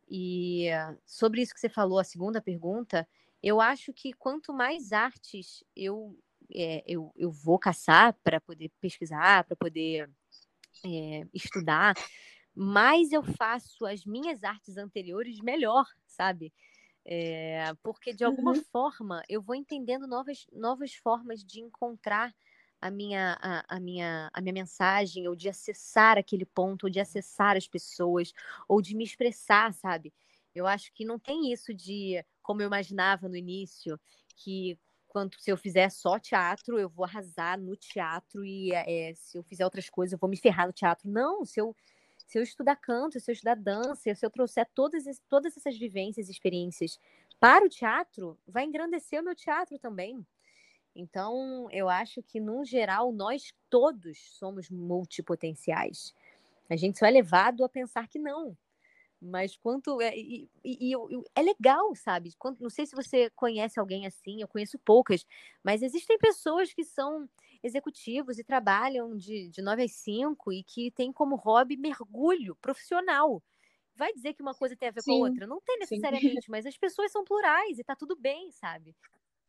[0.09, 0.67] E
[1.05, 3.07] sobre isso que você falou, a segunda pergunta,
[3.41, 6.17] eu acho que quanto mais artes eu,
[6.53, 10.09] é, eu, eu vou caçar para poder pesquisar, para poder
[10.85, 11.95] é, estudar,
[12.55, 16.53] mais eu faço as minhas artes anteriores melhor, sabe?
[17.05, 18.63] É, porque de alguma uhum.
[18.63, 22.33] forma eu vou entendendo novas, novas formas de encontrar
[22.83, 26.99] a minha, a, a, minha, a minha mensagem, ou de acessar aquele ponto, ou de
[26.99, 28.33] acessar as pessoas,
[28.67, 30.13] ou de me expressar, sabe?
[30.53, 33.97] Eu acho que não tem isso de, como eu imaginava no início,
[34.35, 39.37] que quando se eu fizer só teatro, eu vou arrasar no teatro e é, se
[39.37, 41.09] eu fizer outras coisas, eu vou me ferrar no teatro.
[41.09, 41.75] Não, se eu,
[42.25, 46.27] se eu estudar canto, se eu estudar dança, se eu trouxer todas, todas essas vivências
[46.27, 46.99] e experiências
[47.39, 50.25] para o teatro, vai engrandecer o meu teatro também.
[50.95, 56.13] Então, eu acho que, no geral, nós todos somos multipotenciais.
[56.69, 58.55] A gente só é levado a pensar que não.
[59.19, 60.01] Mas quanto.
[60.01, 62.33] É, e, e, e, é legal, sabe?
[62.59, 65.25] Não sei se você conhece alguém assim, eu conheço poucas,
[65.63, 67.27] mas existem pessoas que são
[67.63, 73.41] executivos e trabalham de, de 9 às 5 e que têm como hobby mergulho profissional.
[73.95, 75.47] Vai dizer que uma coisa tem a ver sim, com a outra?
[75.47, 76.51] Não tem necessariamente, sim.
[76.51, 78.95] mas as pessoas são plurais e tá tudo bem, sabe?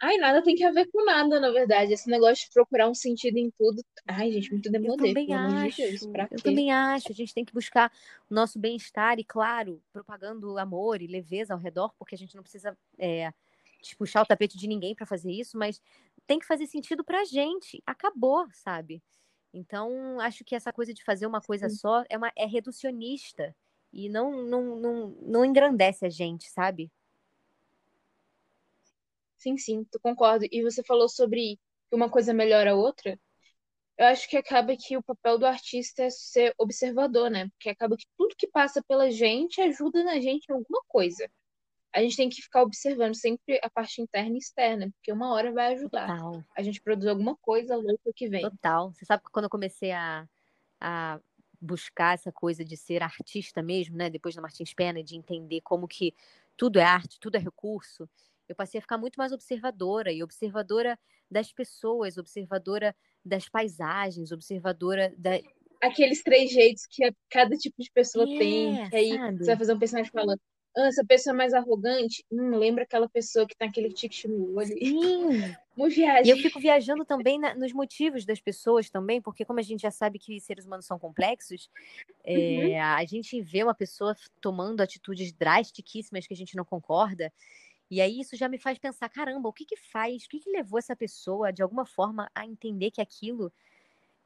[0.01, 1.93] Ai, nada tem que ver com nada, na verdade.
[1.93, 3.83] Esse negócio de procurar um sentido em tudo.
[4.07, 6.03] Ai, gente, muito demodê, eu também acho, de Deus.
[6.31, 7.11] eu também acho.
[7.11, 7.91] A gente tem que buscar
[8.29, 12.43] o nosso bem-estar e, claro, propagando amor e leveza ao redor, porque a gente não
[12.43, 13.33] precisa é,
[13.97, 15.81] puxar o tapete de ninguém para fazer isso, mas
[16.27, 17.83] tem que fazer sentido pra gente.
[17.87, 19.03] Acabou, sabe?
[19.53, 21.77] Então, acho que essa coisa de fazer uma coisa Sim.
[21.77, 23.55] só é, uma, é reducionista
[23.93, 26.91] e não, não, não, não engrandece a gente, sabe?
[29.39, 30.47] Sim, sim, tu concordo.
[30.51, 31.57] E você falou sobre
[31.89, 33.19] que uma coisa melhora a outra.
[33.97, 37.49] Eu acho que acaba que o papel do artista é ser observador, né?
[37.51, 41.31] Porque acaba que tudo que passa pela gente ajuda na gente em alguma coisa.
[41.95, 45.53] A gente tem que ficar observando sempre a parte interna e externa, porque uma hora
[45.53, 46.09] vai ajudar.
[46.09, 46.45] Total.
[46.57, 48.43] A gente produz alguma coisa louca que vem.
[48.43, 48.93] Total.
[48.93, 50.29] Você sabe que quando eu comecei a,
[50.81, 51.21] a
[51.61, 54.11] buscar essa coisa de ser artista mesmo, né?
[54.11, 56.13] Depois da Martins Pena, de entender como que
[56.57, 58.09] tudo é arte, tudo é recurso
[58.49, 60.99] eu passei a ficar muito mais observadora e observadora
[61.31, 65.41] das pessoas, observadora das paisagens, observadora da
[65.83, 68.89] aqueles três jeitos que cada tipo de pessoa é, tem.
[68.89, 69.39] Que aí sabe?
[69.39, 70.41] você vai fazer um personagem falando,
[70.77, 74.57] ah, essa pessoa é mais arrogante, hum, lembra aquela pessoa que tem aquele tique no
[74.57, 74.67] olho.
[74.67, 75.55] Sim.
[76.25, 79.81] E eu fico viajando também na, nos motivos das pessoas também, porque como a gente
[79.81, 81.69] já sabe que seres humanos são complexos,
[82.23, 82.81] é, uhum.
[82.81, 87.33] a gente vê uma pessoa tomando atitudes drastiquíssimas que a gente não concorda.
[87.91, 90.51] E aí isso já me faz pensar, caramba, o que que faz, o que que
[90.51, 93.53] levou essa pessoa, de alguma forma, a entender que aquilo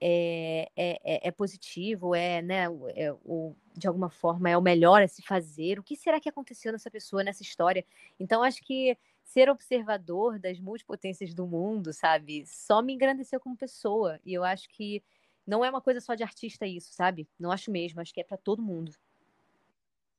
[0.00, 5.08] é, é, é positivo, é, né, é, o, de alguma forma é o melhor a
[5.08, 5.78] se fazer.
[5.78, 7.84] O que será que aconteceu nessa pessoa, nessa história?
[8.18, 14.18] Então, acho que ser observador das multipotências do mundo, sabe, só me engrandeceu como pessoa.
[14.24, 15.02] E eu acho que
[15.46, 17.28] não é uma coisa só de artista isso, sabe?
[17.38, 18.92] Não acho mesmo, acho que é para todo mundo.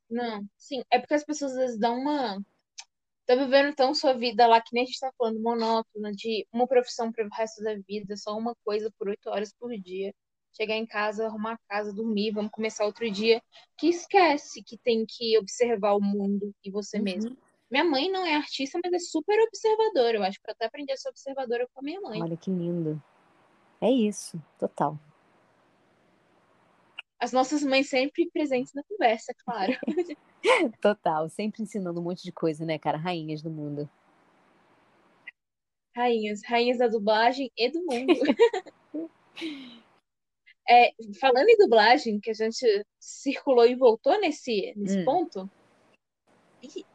[0.10, 2.44] Não, sim, é porque as pessoas às vezes dão uma
[3.30, 6.66] tá vivendo então sua vida lá, que nem a gente tá falando, monótona, de uma
[6.66, 10.12] profissão para o resto da vida, só uma coisa por oito horas por dia.
[10.58, 13.40] chegar em casa, arrumar a casa, dormir, vamos começar outro dia,
[13.78, 17.04] que esquece que tem que observar o mundo e você Uhum.
[17.04, 17.38] mesmo.
[17.70, 20.18] Minha mãe não é artista, mas é super observadora.
[20.18, 22.20] Eu acho que eu até aprendi a ser observadora com a minha mãe.
[22.20, 23.02] Olha que lindo.
[23.80, 25.00] É isso, total.
[27.20, 29.74] As nossas mães sempre presentes na conversa, claro.
[30.82, 31.30] Total.
[31.30, 32.98] Sempre ensinando um monte de coisa, né, cara?
[32.98, 33.90] Rainhas do mundo.
[35.96, 38.14] Rainhas, rainhas da dublagem e do mundo.
[40.72, 45.06] É, falando em dublagem, que a gente circulou e voltou nesse, nesse Hum.
[45.06, 45.50] ponto.
[46.62, 46.86] E,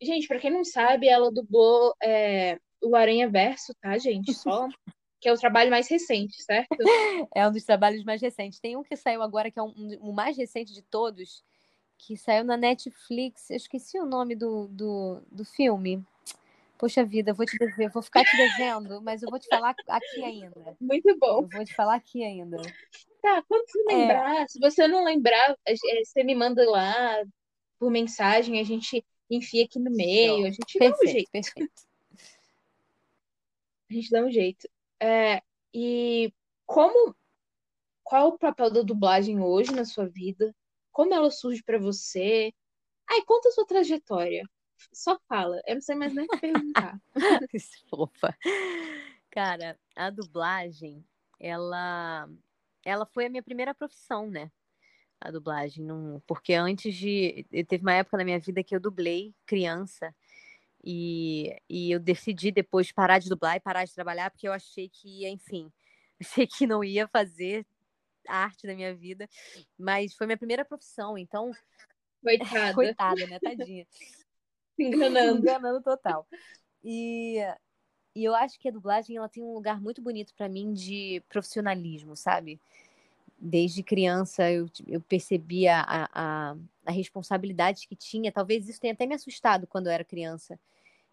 [0.00, 4.32] gente, pra quem não sabe, ela dublou é, o Aranha Verso, tá, gente?
[4.32, 4.68] Só
[5.24, 6.76] que é o trabalho mais recente, certo?
[7.34, 8.60] É um dos trabalhos mais recentes.
[8.60, 11.42] Tem um que saiu agora, que é um, um- o mais recente de todos,
[11.96, 13.48] que saiu na Netflix.
[13.48, 16.04] Eu esqueci o nome do, do, do filme.
[16.76, 19.74] Poxa vida, eu vou te dever, vou ficar te devendo, mas eu vou te falar
[19.88, 20.76] aqui ainda.
[20.78, 21.40] Muito bom.
[21.44, 22.58] Eu vou te falar aqui ainda.
[23.22, 23.96] Tá, quando você É.
[23.96, 27.16] lembrar, se você não lembrar, é, você me manda lá
[27.78, 31.30] por mensagem, a gente enfia aqui no meio, a gente dá um Perfeito, jeito.
[31.30, 31.82] perfeito.
[33.90, 34.68] A gente dá um jeito.
[35.04, 35.42] É,
[35.74, 36.32] e
[36.64, 37.14] como,
[38.02, 40.56] qual o papel da dublagem hoje na sua vida?
[40.90, 42.50] Como ela surge pra você?
[43.06, 44.48] Ai, conta a sua trajetória.
[44.94, 45.60] Só fala.
[45.66, 46.98] Eu não sei mais nem perguntar.
[47.90, 48.34] Fofa.
[49.30, 51.04] Cara, a dublagem,
[51.38, 52.26] ela,
[52.82, 54.50] ela foi a minha primeira profissão, né?
[55.20, 59.34] A dublagem, não, porque antes de, teve uma época na minha vida que eu dublei
[59.44, 60.14] criança
[60.84, 64.88] e, e eu decidi depois parar de dublar e parar de trabalhar porque eu achei
[64.88, 65.72] que ia, enfim,
[66.20, 67.66] achei que não ia fazer
[68.28, 69.28] arte da minha vida,
[69.78, 71.50] mas foi minha primeira profissão, então
[72.24, 73.86] Coitada, coitada, né, tadinha.
[74.78, 75.40] enganando.
[75.40, 76.26] Enganando total.
[76.82, 77.38] E,
[78.14, 81.22] e eu acho que a dublagem ela tem um lugar muito bonito pra mim de
[81.28, 82.58] profissionalismo, sabe?
[83.38, 88.32] Desde criança eu, eu percebi a, a, a responsabilidade que tinha.
[88.32, 90.58] Talvez isso tenha até me assustado quando eu era criança.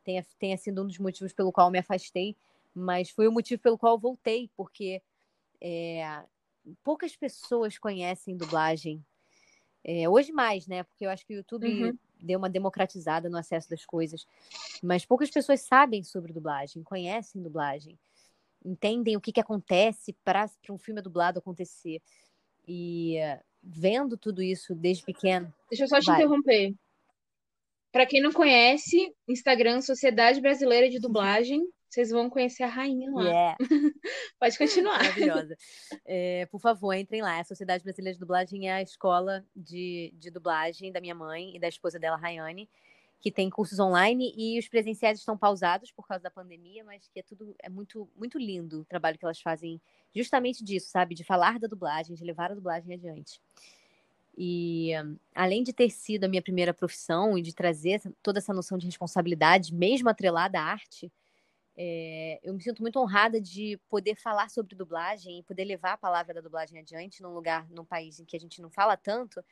[0.04, 2.36] Tenha, tenha sido um dos motivos pelo qual me afastei,
[2.74, 5.02] mas foi o motivo pelo qual voltei, porque
[5.60, 6.24] é,
[6.84, 9.04] poucas pessoas conhecem dublagem.
[9.84, 10.84] É, hoje mais, né?
[10.84, 11.98] Porque eu acho que o YouTube Uhum.
[12.20, 14.26] deu uma democratizada no acesso das coisas.
[14.82, 17.98] Mas poucas pessoas sabem sobre dublagem, conhecem dublagem,
[18.64, 22.02] entendem o que, que acontece para um filme dublado acontecer.
[22.68, 23.18] E
[23.62, 25.52] vendo tudo isso desde pequeno.
[25.70, 26.16] Deixa eu só te Vai.
[26.16, 26.76] interromper.
[27.92, 33.24] Pra quem não conhece, Instagram Sociedade Brasileira de Dublagem, vocês vão conhecer a rainha lá.
[33.24, 33.58] Yeah,
[34.40, 34.98] Pode continuar.
[35.00, 35.58] maravilhosa.
[36.06, 37.40] É, por favor, entrem lá.
[37.40, 41.60] A Sociedade Brasileira de Dublagem é a escola de, de dublagem da minha mãe e
[41.60, 42.70] da esposa dela, Rayane,
[43.20, 47.20] que tem cursos online e os presenciais estão pausados por causa da pandemia, mas que
[47.20, 49.82] é tudo é muito muito lindo o trabalho que elas fazem
[50.16, 53.42] justamente disso, sabe, de falar da dublagem, de levar a dublagem adiante.
[54.44, 54.90] E
[55.36, 58.88] além de ter sido a minha primeira profissão e de trazer toda essa noção de
[58.88, 61.12] responsabilidade, mesmo atrelada à arte,
[61.78, 65.98] é, eu me sinto muito honrada de poder falar sobre dublagem e poder levar a
[65.98, 69.46] palavra da dublagem adiante num lugar, num país em que a gente não fala tanto,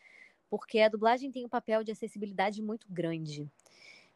[0.50, 3.48] porque a dublagem tem um papel de acessibilidade muito grande,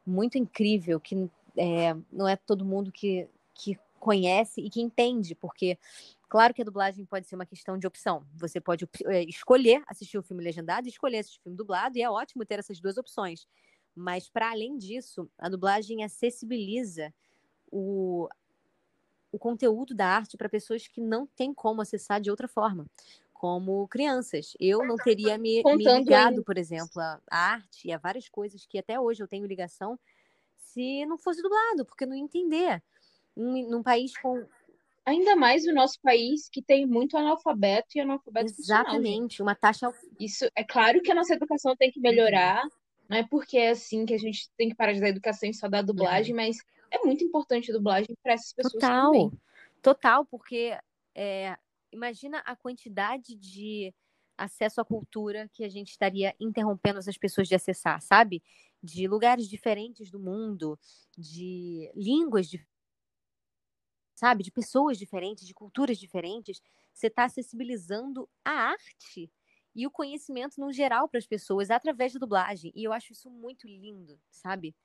[0.03, 5.77] muito incrível, que é, não é todo mundo que, que conhece e que entende, porque
[6.33, 8.25] claro que a dublagem pode ser uma questão de opção.
[8.33, 12.01] Você pode é, escolher assistir o filme legendado e escolher assistir o filme dublado, e
[12.01, 13.47] é ótimo ter essas duas opções.
[13.95, 17.13] Mas, para além disso, a dublagem acessibiliza
[17.71, 18.27] o,
[19.31, 22.87] o conteúdo da arte para pessoas que não têm como acessar de outra forma,
[23.31, 24.57] como crianças.
[24.59, 28.79] Eu não teria me, me ligado, por exemplo, à arte e a várias coisas que
[28.79, 29.99] até hoje eu tenho ligação
[30.57, 32.81] se não fosse dublado, porque não ia entender.
[33.35, 34.43] Num, num país com.
[35.05, 38.53] Ainda mais no nosso país, que tem muito analfabeto e analfabeto.
[38.57, 39.91] Exatamente, uma taxa.
[40.19, 42.63] Isso é claro que a nossa educação tem que melhorar,
[43.09, 45.53] não é porque é assim que a gente tem que parar de dar educação e
[45.53, 46.57] só dar dublagem, mas
[46.89, 49.31] é muito importante a dublagem para essas pessoas Total, também.
[49.81, 50.77] total, porque
[51.13, 51.57] é,
[51.91, 53.93] imagina a quantidade de
[54.37, 58.41] acesso à cultura que a gente estaria interrompendo essas pessoas de acessar, sabe?
[58.81, 60.77] De lugares diferentes do mundo,
[61.17, 62.72] de línguas diferentes,
[64.15, 64.43] sabe?
[64.43, 66.61] De pessoas diferentes, de culturas diferentes.
[66.93, 69.31] Você está acessibilizando a arte
[69.75, 72.71] e o conhecimento no geral para as pessoas através da dublagem.
[72.75, 74.75] E eu acho isso muito lindo, sabe?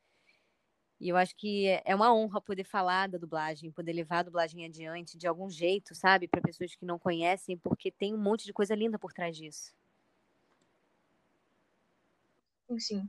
[1.01, 4.65] E eu acho que é uma honra poder falar da dublagem, poder levar a dublagem
[4.65, 6.27] adiante de algum jeito, sabe?
[6.27, 9.73] Para pessoas que não conhecem, porque tem um monte de coisa linda por trás disso.
[12.69, 13.09] Assim,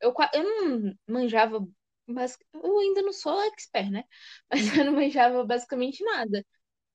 [0.00, 1.66] eu, eu não manjava,
[2.14, 4.04] basic- eu ainda não sou expert, né?
[4.50, 6.44] Mas eu não manjava basicamente nada.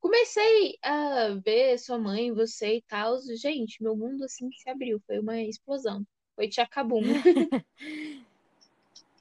[0.02, 3.18] comecei a ver sua mãe, você e tal.
[3.38, 5.02] Gente, meu mundo assim se abriu.
[5.08, 6.06] Foi uma explosão.
[6.36, 7.04] Foi Tchacabum.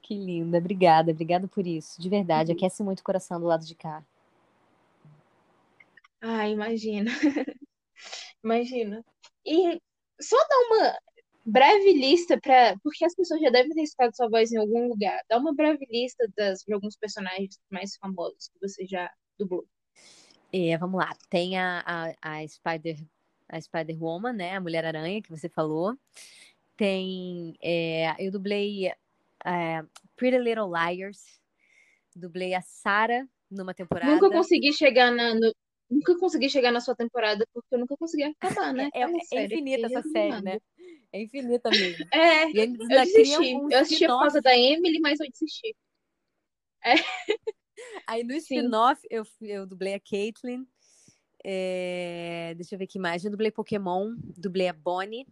[0.03, 2.57] Que linda, obrigada, obrigada por isso, de verdade, Uhum.
[2.57, 4.03] aquece muito o coração do lado de cá.
[6.21, 7.11] Ah, imagina.
[8.43, 9.03] Imagina.
[9.45, 9.81] E
[10.21, 10.99] só dar uma
[11.45, 15.19] breve lista para, porque as pessoas já devem ter escutado sua voz em algum lugar.
[15.29, 19.65] Dá uma breve lista das, de alguns personagens mais famosos que você já dublou.
[20.51, 21.83] É, vamos lá, tem a,
[22.21, 22.97] a, a Spider,
[23.49, 25.97] a Spider-Woman, né, a Mulher-Aranha, que você falou.
[26.77, 29.83] Tem, é, eu dublei é,
[30.15, 31.41] Pretty Little Liars,
[32.15, 34.11] dublei a Sarah numa temporada.
[34.13, 35.55] Nunca consegui chegar na, no-
[35.89, 38.89] nunca consegui chegar na sua temporada porque eu nunca consegui acabar, né?
[38.93, 40.59] É, é série, infinita essa série, né?
[41.13, 42.05] É infinita mesmo.
[42.11, 43.51] É, E eu desisti.
[43.51, 45.75] Eu assisti por causa da Emily, mas eu desisti.
[48.07, 50.65] Aí no spin-off eu, eu dublei a Caitlyn.
[51.45, 53.23] É, deixa eu ver que mais.
[53.23, 55.27] Eu dublei Pokémon, dublei a Bonnie,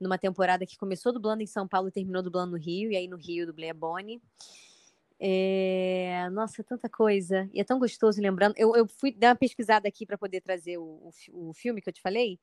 [0.00, 2.92] numa temporada que começou dublando em São Paulo e terminou dublando no Rio.
[2.92, 4.22] E aí no Rio eu dublei a Bonnie.
[5.18, 7.48] É, nossa, tanta coisa.
[7.52, 8.54] E é tão gostoso lembrando.
[8.56, 11.88] Eu, eu fui dar uma pesquisada aqui para poder trazer o, o, o filme que
[11.88, 12.38] eu te falei.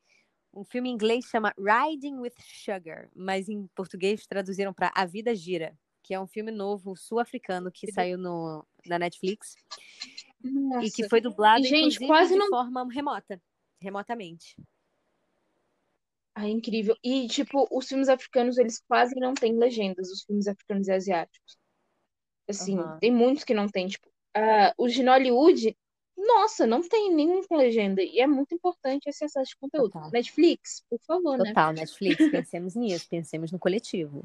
[0.54, 5.34] Um filme em inglês chama Riding with Sugar, mas em português traduziram para A Vida
[5.34, 9.56] Gira, que é um filme novo sul-africano que saiu no, na Netflix
[10.44, 10.86] Nossa.
[10.86, 13.42] e que foi dublado gente, quase de não- forma remota,
[13.80, 14.56] remotamente.
[16.36, 16.98] Ah, incrível.
[17.04, 21.58] E, tipo, os filmes africanos, eles quase não têm legendas, os filmes africanos e asiáticos.
[22.48, 22.98] Assim, Aham.
[23.00, 25.78] tem muitos que não tem, tipo, ah, os de Nollywood,
[26.28, 28.02] nossa, não tem nenhum com legenda.
[28.02, 29.92] E é muito importante esse acesso de conteúdo.
[29.92, 30.12] Total.
[30.12, 31.46] Netflix, por favor, né?
[31.46, 34.24] Total, Netflix, pensemos nisso, pensemos no coletivo.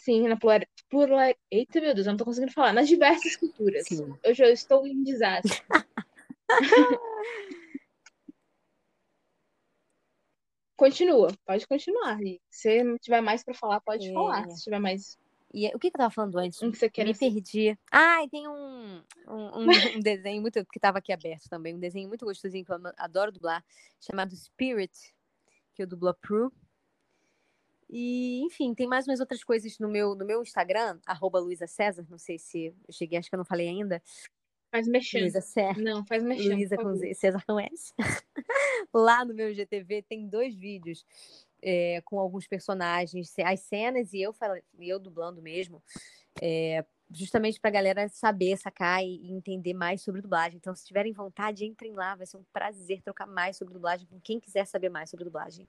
[0.00, 0.66] Sim, na plural...
[0.90, 1.34] plural...
[1.50, 2.72] Eita, meu Deus, eu não tô conseguindo falar.
[2.72, 3.86] Nas diversas culturas.
[3.86, 4.12] Sim.
[4.24, 5.62] Eu já estou em desastre.
[10.76, 12.18] Continua, pode continuar.
[12.50, 14.12] Se tiver mais pra falar, pode É.
[14.12, 14.50] falar.
[14.50, 15.16] Se tiver mais
[15.54, 16.62] E o que, que eu tava falando antes?
[16.62, 17.78] um que você queira Me perdi.
[17.90, 19.66] Ah, e tem um, um, um-
[20.02, 20.64] desenho muito.
[20.64, 21.74] que estava aqui aberto também.
[21.74, 23.62] Um desenho muito gostosinho que eu adoro dublar,
[24.00, 24.92] chamado Spirit,
[25.74, 26.50] que eu dublo a Prue.
[27.90, 32.06] E, enfim, tem mais umas outras coisas no meu, no meu Instagram, arroba Luísa César.
[32.08, 34.02] Não sei se eu cheguei, acho que eu não falei ainda.
[34.70, 35.22] faz mexendo.
[35.22, 35.78] Luísa César.
[35.78, 36.54] Não, faz mexendo.
[36.54, 36.94] Luísa com.
[36.96, 37.92] Z, César com S.
[38.94, 41.04] Lá no meu GTV tem dois vídeos
[41.62, 44.34] é, com alguns personagens, as cenas e eu,
[44.80, 45.82] eu dublando mesmo,
[46.40, 50.56] é, justamente para a galera saber, sacar e, e entender mais sobre dublagem.
[50.56, 54.20] Então, se tiverem vontade, entrem lá, vai ser um prazer trocar mais sobre dublagem com
[54.20, 55.68] quem quiser saber mais sobre dublagem.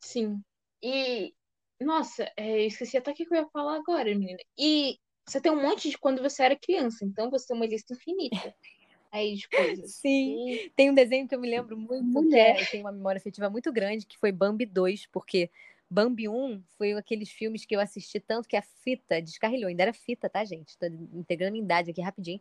[0.00, 0.42] Sim.
[0.82, 1.34] E,
[1.80, 4.38] nossa, é, eu esqueci até o que eu ia falar agora, menina.
[4.58, 7.94] E você tem um monte de quando você era criança, então você tem uma lista
[7.94, 8.36] infinita
[9.14, 9.94] aí de coisas.
[9.94, 10.50] Sim.
[10.50, 12.56] E, Tem um desenho que eu me lembro muito, Mulher.
[12.56, 15.50] que é, tenho uma memória afetiva muito grande, que foi Bambi 2, porque
[15.88, 19.68] Bambi 1 foi aqueles filmes que eu assisti tanto que a fita descarrilhou.
[19.68, 20.76] Ainda era fita, tá, gente?
[20.76, 22.40] Tô integrando minha idade aqui rapidinho.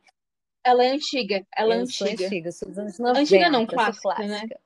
[0.63, 2.25] ela é antiga, ela é eu sou antiga.
[2.25, 3.19] antiga, sou dos anos 90.
[3.19, 4.47] Antiga não, sou clássica, né?
[4.47, 4.59] clássica.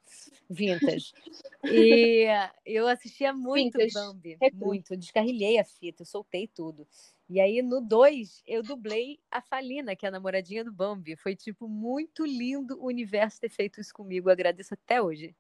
[0.50, 1.14] Vintage.
[1.70, 2.28] E
[2.66, 4.96] eu assistia muito Vintage, Bambi, muito.
[4.96, 6.88] Descarrilhei a fita, eu soltei tudo.
[7.30, 11.16] E aí no 2 eu dublei a Falina, que é a namoradinha do Bambi.
[11.18, 14.30] Foi tipo muito lindo o universo ter feito isso comigo.
[14.30, 15.36] Eu agradeço até hoje.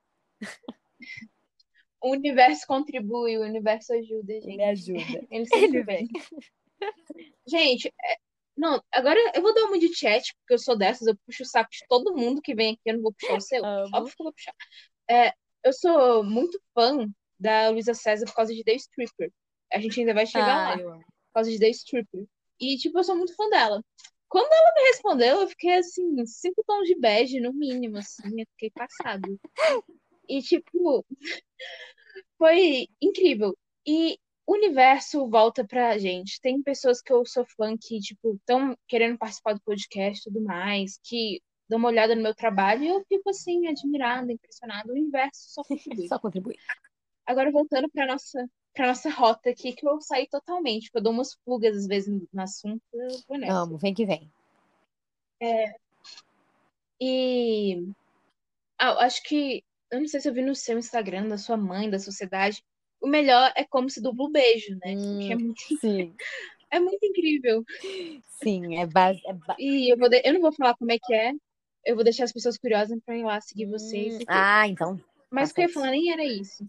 [2.02, 4.48] O universo contribui, o universo ajuda, gente.
[4.52, 5.28] Ele ajuda.
[5.32, 6.10] Ele sempre Ele vem.
[7.48, 8.18] Gente, é-
[8.56, 11.46] não, agora eu vou dar uma de chat, porque eu sou dessas, eu puxo o
[11.46, 13.64] saco de todo mundo que vem aqui, eu não vou puxar o seu.
[13.64, 13.90] Amo.
[13.94, 14.54] Óbvio que eu vou puxar.
[15.10, 15.32] É,
[15.64, 17.08] eu sou muito fã
[17.40, 19.32] da Luísa César por causa de The Stripper.
[19.72, 21.06] A gente ainda vai chegar Ah, lá, eu amo.
[21.38, 22.26] Por causa de The Stripper.
[22.60, 23.84] E, tipo, eu sou muito fã dela.
[24.28, 28.46] Quando ela me respondeu, eu fiquei, assim, cinco tons de bege, no mínimo, assim, eu
[28.54, 29.40] fiquei passado.
[30.28, 31.06] E, tipo,
[32.38, 33.56] foi incrível.
[33.86, 36.42] E o universo volta pra gente.
[36.42, 40.44] Tem pessoas que eu sou fã que, tipo, estão querendo participar do podcast e tudo
[40.44, 44.92] mais, que dão uma olhada no meu trabalho e eu fico, assim, admirada, impressionada.
[44.92, 46.08] O universo só contribui.
[46.08, 46.56] Só contribui.
[47.26, 51.12] Agora, voltando pra nossa, pra nossa rota aqui, que eu saí totalmente, porque eu dou
[51.12, 52.82] umas fugas, às vezes, no, no assunto,
[53.32, 53.60] nessa.
[53.62, 54.30] Amo, vem que vem.
[57.02, 57.76] E
[58.80, 61.58] ah, eu acho que, eu não sei se eu vi no seu Instagram, da sua
[61.58, 62.64] mãe, da sociedade,
[63.02, 64.96] o melhor é como se dubla o beijo, né?
[65.22, 66.14] Que é Hum, muito, sim,
[66.72, 67.64] é muito incrível.
[68.42, 69.22] sim, é base.
[69.26, 69.56] É ba...
[69.60, 71.32] E eu vou de- eu não vou falar como é que é,
[71.86, 74.14] eu vou deixar as pessoas curiosas pra ir lá seguir vocês.
[74.16, 74.30] Hum, e tudo.
[74.30, 75.00] ah, então.
[75.32, 76.66] Mas o que eu ia falar nem era isso.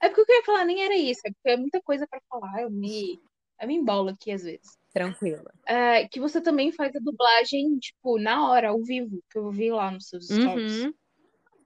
[0.00, 2.06] É porque o que eu ia falar nem era isso, é porque é muita coisa
[2.08, 3.20] pra falar, eu me,
[3.60, 4.78] eu me embolo aqui às vezes.
[4.92, 5.44] Tranquilo.
[5.66, 9.70] É, que você também faz a dublagem, tipo, na hora, ao vivo, que eu vi
[9.70, 10.84] lá nos seus stories.
[10.84, 10.94] Uhum.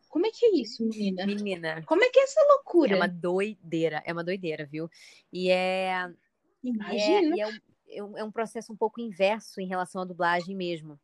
[0.09, 1.25] Como é que é isso, menina?
[1.25, 2.93] Menina, Como é que é essa loucura?
[2.93, 4.89] é uma doideira, é uma doideira, viu?
[5.33, 6.07] E é,
[6.63, 7.37] e é, Imagina.
[7.37, 10.55] e é um, é um- é um processo um pouco inverso em relação à dublagem
[10.55, 10.99] mesmo.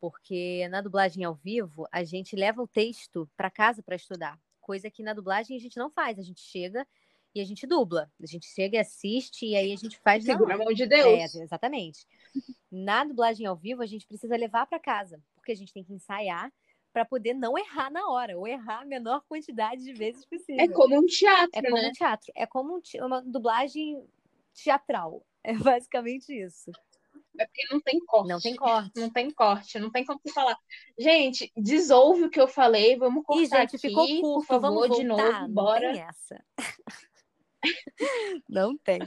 [0.00, 4.38] Porque na dublagem ao vivo, a gente leva o texto para casa para estudar.
[4.60, 6.18] Coisa que na dublagem a gente não faz.
[6.18, 6.86] A gente chega
[7.34, 8.10] e a gente dubla.
[8.22, 10.86] A gente chega e assiste e aí a gente faz Segura a mão de É,
[10.86, 11.34] Deus.
[11.34, 12.06] exatamente.
[12.70, 15.92] Na dublagem ao vivo, a gente precisa levar para casa, porque a gente tem que
[15.92, 16.52] ensaiar
[16.92, 20.60] para poder não errar na hora, ou errar a menor quantidade de vezes possível.
[20.60, 21.88] É como um teatro, É como né?
[21.88, 24.04] um teatro, é como um te- uma dublagem
[24.54, 25.24] teatral.
[25.42, 26.70] É basicamente isso.
[27.38, 28.28] É porque não tem corte.
[28.28, 28.90] Não tem corte.
[29.00, 30.56] Não tem corte, não tem como você falar.
[30.98, 34.98] Gente, desouve o que eu falei, vamos cortar gente, aqui, ficou por curto, favor, vamos
[34.98, 35.32] de voltar?
[35.32, 35.92] novo, Não bora.
[35.92, 36.44] tem essa.
[38.48, 39.00] Não tem.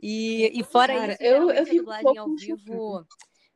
[0.00, 3.06] E, e fora Cara, isso, eu- eu um dublagem pouco ao vivo,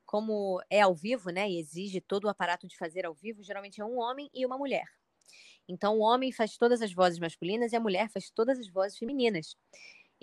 [0.04, 3.80] como é ao vivo, né, e exige todo o aparato de fazer ao vivo, geralmente
[3.80, 4.84] é um homem e uma mulher.
[5.68, 8.98] Então, o homem faz todas as vozes masculinas e a mulher faz todas as vozes
[8.98, 9.56] femininas.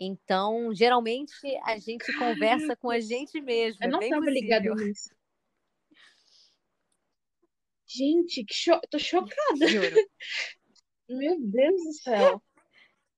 [0.01, 1.33] Então, geralmente,
[1.65, 3.83] a gente conversa com a gente mesmo.
[3.83, 4.41] Eu é não bem tava possível.
[4.41, 5.09] ligada nisso.
[7.85, 8.79] Gente, que cho...
[8.89, 9.67] tô chocada.
[9.67, 9.95] Juro.
[11.09, 12.41] Meu Deus do céu.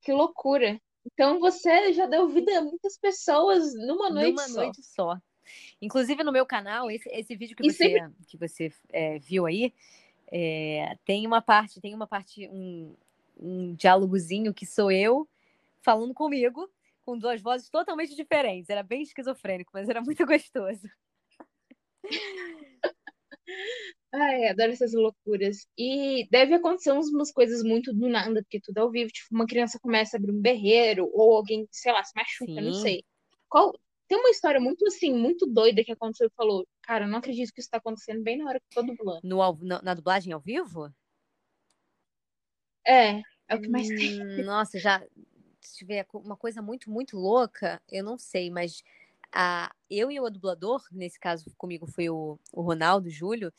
[0.01, 0.81] Que loucura.
[1.05, 4.61] Então você já deu vida a muitas pessoas numa noite Numa só.
[4.63, 5.17] noite só.
[5.81, 9.73] Inclusive no meu canal, esse, esse vídeo que E você, que você é, viu aí,
[10.31, 12.95] é, tem uma parte, tem uma parte, um,
[13.37, 15.27] um diálogozinho que sou eu
[15.83, 16.69] falando comigo,
[17.03, 18.69] com duas vozes totalmente diferentes.
[18.69, 20.87] Era bem esquizofrênico, mas era muito gostoso.
[24.13, 25.67] Ai, adoro essas loucuras.
[25.77, 29.11] E deve acontecer umas coisas muito do nada, porque tudo ao vivo.
[29.11, 32.73] Tipo, uma criança começa a abrir um berreiro, ou alguém, sei lá, se machuca, não
[32.73, 32.81] Sim.
[32.81, 33.03] sei.
[33.49, 33.73] Qual...
[34.07, 37.61] Tem uma história muito assim, muito doida que aconteceu e falou, cara, não acredito que
[37.61, 39.21] isso tá acontecendo bem na hora que eu tô dublando.
[39.23, 40.93] No, na, na dublagem ao vivo?
[42.85, 44.21] É, é o que mais tem.
[44.21, 45.01] Hum, Nossa, já
[45.61, 48.83] tiver uma coisa muito, muito louca, eu não sei, mas
[49.31, 53.53] a, eu e o dublador, nesse caso comigo foi o, o Ronaldo Júlio,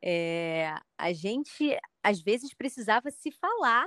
[0.00, 3.86] é, a gente às vezes precisava se falar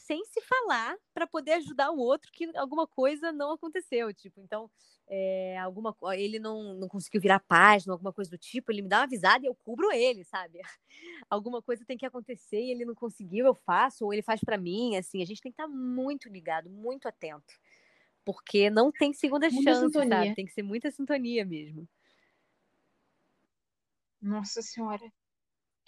[0.00, 4.70] sem se falar para poder ajudar o outro que alguma coisa não aconteceu, tipo, então
[5.08, 8.98] é, alguma ele não, não conseguiu virar página, alguma coisa do tipo, ele me dá
[8.98, 10.60] uma avisada e eu cubro ele, sabe?
[11.28, 14.58] Alguma coisa tem que acontecer e ele não conseguiu, eu faço, ou ele faz para
[14.58, 17.54] mim, assim, a gente tem que estar muito ligado, muito atento.
[18.24, 20.08] Porque não tem segunda Muita chance, sintonia.
[20.08, 20.34] sabe?
[20.34, 21.88] Tem que ser muita sintonia mesmo.
[24.20, 25.10] Nossa Senhora.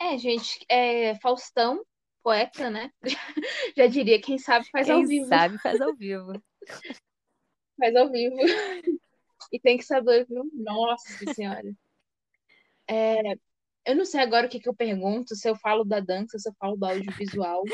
[0.00, 1.84] É, gente, é Faustão,
[2.22, 2.90] poeta, né?
[3.76, 5.26] Já diria, quem sabe faz ao Quem vivo.
[5.26, 6.32] sabe faz ao vivo.
[7.78, 8.36] Faz ao vivo.
[9.50, 10.44] E tem que saber, viu?
[10.52, 11.72] Nossa Senhora.
[12.88, 13.32] É,
[13.86, 16.48] eu não sei agora o que que eu pergunto, se eu falo da dança, se
[16.48, 17.64] eu falo do audiovisual.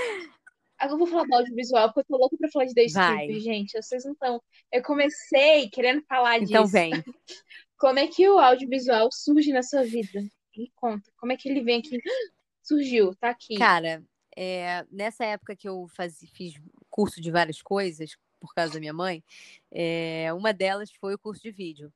[0.78, 2.84] Agora eu vou falar do audiovisual, porque eu tô louca pra falar de The.
[2.84, 3.82] Stripper, gente.
[3.82, 4.40] Vocês não estão.
[4.72, 6.72] Eu comecei querendo falar Então disso.
[6.72, 6.90] vem.
[7.76, 10.22] Como é que o audiovisual surge na sua vida?
[10.56, 11.10] Me conta.
[11.18, 11.98] Como é que ele vem aqui?
[12.62, 13.56] Surgiu, tá aqui.
[13.58, 14.02] Cara,
[14.40, 16.54] é, nessa época que eu faz, fiz
[16.88, 19.24] curso de várias coisas, por causa da minha mãe,
[19.68, 21.92] é, uma delas foi o curso de vídeo.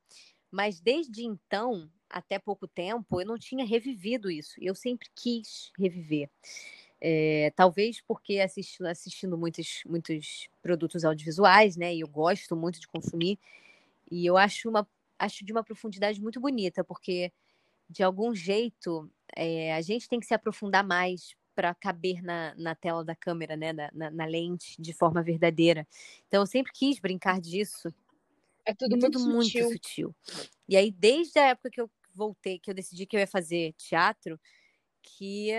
[0.51, 4.57] Mas desde então, até pouco tempo, eu não tinha revivido isso.
[4.61, 6.29] Eu sempre quis reviver.
[7.01, 11.95] É, talvez porque assistindo, assistindo muitos, muitos produtos audiovisuais, né?
[11.95, 13.39] E eu gosto muito de consumir.
[14.11, 17.33] E eu acho, uma, acho de uma profundidade muito bonita, porque
[17.89, 22.75] de algum jeito é, a gente tem que se aprofundar mais para caber na, na
[22.75, 23.73] tela da câmera, né?
[23.73, 25.87] Na, na, na lente, de forma verdadeira.
[26.29, 27.93] Então eu sempre quis brincar disso.
[28.65, 29.65] É tudo É muito tudo muito sutil.
[29.65, 30.15] sutil.
[30.69, 33.73] E aí, desde a época que eu voltei, que eu decidi que eu ia fazer
[33.75, 34.41] teatro,
[35.03, 35.51] que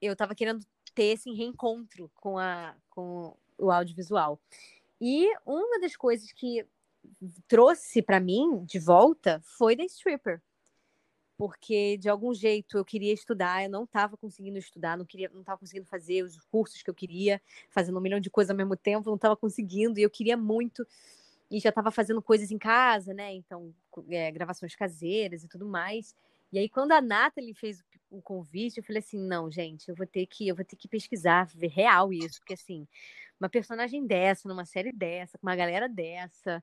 [0.00, 0.64] eu tava querendo
[0.94, 4.40] ter esse reencontro com, a, com o audiovisual.
[5.00, 6.66] E uma das coisas que
[7.48, 10.42] trouxe para mim de volta foi da stripper.
[11.36, 15.40] Porque de algum jeito eu queria estudar, eu não estava conseguindo estudar, não queria, não
[15.40, 18.76] estava conseguindo fazer os cursos que eu queria, fazendo um milhão de coisas ao mesmo
[18.76, 20.86] tempo, não estava conseguindo, e eu queria muito
[21.50, 23.34] e já estava fazendo coisas em casa, né?
[23.34, 23.74] Então,
[24.08, 26.14] é, gravações caseiras e tudo mais.
[26.50, 30.06] E aí, quando a Nathalie fez o, convite, eu falei assim, não, gente, eu vou
[30.06, 32.86] ter que, eu vou ter que pesquisar, ver real isso, porque assim,
[33.40, 36.62] uma personagem dessa, numa série dessa, com uma galera dessa,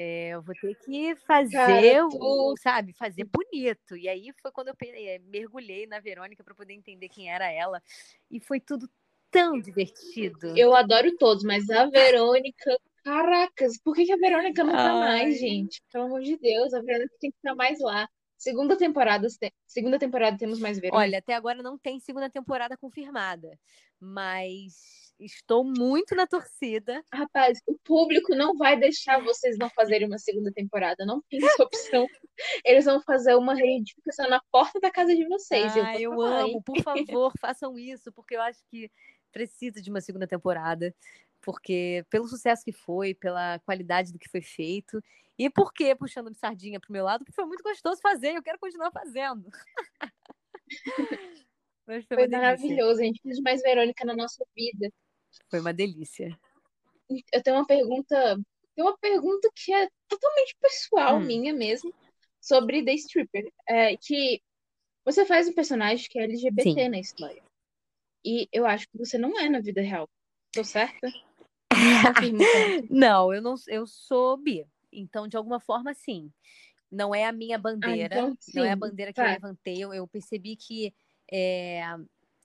[0.00, 3.96] é, eu vou ter que fazer, Cara, o, tu- sabe, fazer bonito.
[3.96, 7.82] E aí foi quando eu é, mergulhei na Verônica para poder entender quem era ela.
[8.30, 8.88] E foi tudo
[9.28, 10.56] tão divertido.
[10.56, 15.00] Eu adoro todos, mas a Verônica, Caracas, por que, que a Verônica não tá Ai.
[15.00, 15.82] mais, gente?
[15.92, 18.08] Pelo amor de Deus, a Verônica tem que estar mais lá.
[18.38, 19.26] Segunda temporada,
[19.66, 20.96] segunda temporada temos mais Verônica.
[20.96, 23.58] Olha, até agora não tem segunda temporada confirmada,
[24.00, 27.02] mas estou muito na torcida.
[27.12, 31.64] Rapaz, o público não vai deixar vocês não fazerem uma segunda temporada, não tem essa
[31.64, 32.06] opção.
[32.64, 35.76] Eles vão fazer uma reedificação na porta da casa de vocês.
[35.76, 38.88] Ah, eu eu amo, por favor, façam isso, porque eu acho que
[39.32, 40.94] precisa de uma segunda temporada,
[41.40, 45.02] porque pelo sucesso que foi, pela qualidade do que foi feito,
[45.38, 48.58] e por que puxando sardinha pro meu lado, porque foi muito gostoso fazer, eu quero
[48.58, 49.48] continuar fazendo.
[51.88, 54.92] Foi, Foi maravilhoso, a gente de mais Verônica na nossa vida.
[55.48, 56.38] Foi uma delícia.
[57.32, 58.38] Eu tenho uma pergunta,
[58.76, 61.24] tenho uma pergunta que é totalmente pessoal, Hum.
[61.24, 61.90] minha mesmo,
[62.42, 63.50] sobre The Stripper.
[63.66, 64.42] É, que
[65.02, 66.88] você faz um personagem que é LGBT Sim.
[66.90, 67.42] na história.
[68.22, 70.06] E eu acho que você não é na vida real.
[70.52, 71.10] Tô certa?
[72.90, 74.64] Não, eu não, eu sou bi.
[74.92, 76.32] Então, de alguma forma, sim.
[76.90, 79.28] Não é a minha Ah, bandeira, então não é a bandeira que eu tá.
[79.28, 79.82] levantei.
[79.84, 80.94] Eu, eu percebi que
[81.32, 81.82] é,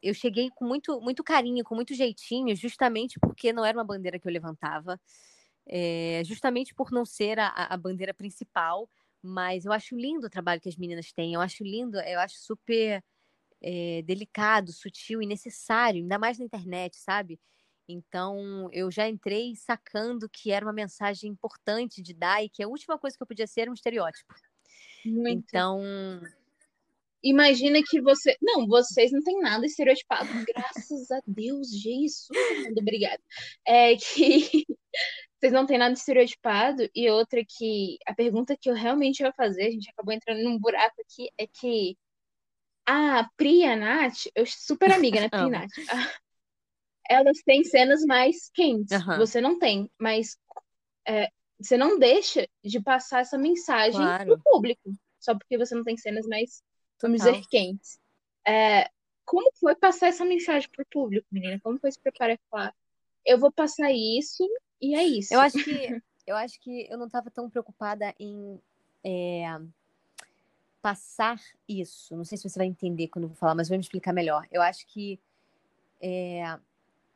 [0.01, 4.19] eu cheguei com muito, muito carinho, com muito jeitinho, justamente porque não era uma bandeira
[4.19, 4.99] que eu levantava,
[5.67, 8.89] é, justamente por não ser a, a- a bandeira principal.
[9.21, 11.34] Mas eu acho lindo o trabalho que as meninas têm.
[11.34, 13.03] Eu acho lindo, eu acho super
[13.61, 17.39] é, delicado, sutil e necessário, ainda mais na internet, sabe?
[17.93, 22.67] Então, eu já entrei sacando que era uma mensagem importante de dar e que a
[22.67, 24.33] última coisa que eu podia ser era um estereótipo.
[25.05, 25.29] Muito.
[25.29, 25.81] Então,
[27.23, 28.35] Imagina que você.
[28.41, 30.27] Não, vocês não têm nada estereotipado.
[30.45, 32.27] Graças a Deus, Jesus.
[32.31, 33.23] amado, Obrigada.
[33.65, 34.65] É que
[35.39, 36.89] vocês não têm nada estereotipado.
[36.93, 37.97] E outra que.
[38.05, 41.47] A pergunta que eu realmente ia fazer, a gente acabou entrando num buraco aqui, é
[41.47, 41.97] que
[42.85, 45.49] a Pri e a Nath, eu super amiga, né, Pri e.
[45.49, 45.71] Nath?
[47.09, 48.93] Elas têm cenas mais quentes.
[48.93, 49.17] Aham.
[49.17, 49.89] Você não tem.
[49.99, 50.37] Mas
[51.07, 51.29] é,
[51.59, 54.25] você não deixa de passar essa mensagem Claro.
[54.25, 54.91] pro público.
[55.19, 56.61] Só porque você não tem cenas mais
[57.03, 57.33] vamos Total.
[57.33, 57.99] dizer, quentes.
[58.47, 58.89] É,
[59.25, 61.59] como foi passar essa mensagem pro público, menina?
[61.61, 62.73] Como foi se preparar e falar,
[63.25, 64.47] eu vou passar isso
[64.81, 65.33] e é isso.
[65.33, 68.59] eu acho que eu acho que eu não estava tão preocupada em
[69.03, 69.45] é,
[70.81, 72.15] passar isso.
[72.15, 74.47] Não sei se você vai entender quando eu vou falar, mas vou me explicar melhor.
[74.51, 75.19] Eu acho que
[76.01, 76.57] é,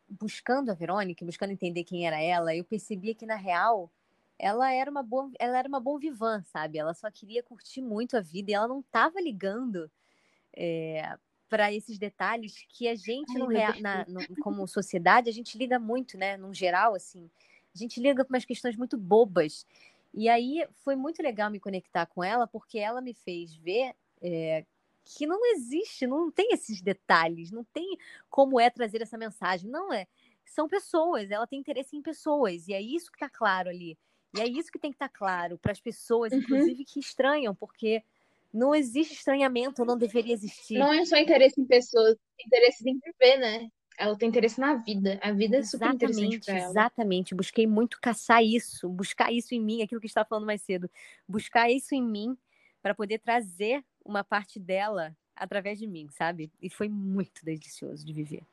[0.09, 3.91] buscando a Verônica, buscando entender quem era ela, eu percebia que na real
[4.39, 6.77] ela era uma boa, ela era uma bom vivã, sabe?
[6.77, 9.89] Ela só queria curtir muito a vida e ela não estava ligando
[11.49, 13.47] para esses detalhes que a gente Ai, no
[13.81, 16.35] na- no- como sociedade a gente liga muito, né?
[16.35, 17.29] Num geral, assim,
[17.73, 19.65] a gente liga com umas questões muito bobas.
[20.13, 24.65] E aí foi muito legal me conectar com ela porque ela me fez ver é,
[25.07, 27.97] que não existe, não tem esses detalhes, não tem
[28.29, 29.69] como é trazer essa mensagem.
[29.69, 30.07] Não é.
[30.45, 33.97] São pessoas, ela tem interesse em pessoas, e é isso que tá claro ali.
[34.33, 36.37] E é isso que tem que estar claro para as pessoas, Uhum.
[36.37, 38.03] inclusive que estranham, porque
[38.53, 40.87] não existe estranhamento, não deveria existir.
[40.87, 43.69] Não é só interesse em pessoas, interesse em viver, né?
[43.97, 45.19] Ela tem interesse na vida.
[45.21, 46.75] A vida é super interessante Exatamente, pra ela.
[46.75, 47.33] exatamente.
[47.33, 50.61] Busquei muito caçar isso, buscar isso em mim, aquilo que a gente estava falando mais
[50.61, 50.89] cedo.
[51.27, 52.37] Buscar isso em mim
[52.81, 56.51] para poder trazer uma parte dela através de mim, sabe?
[56.61, 58.43] E foi muito delicioso de viver.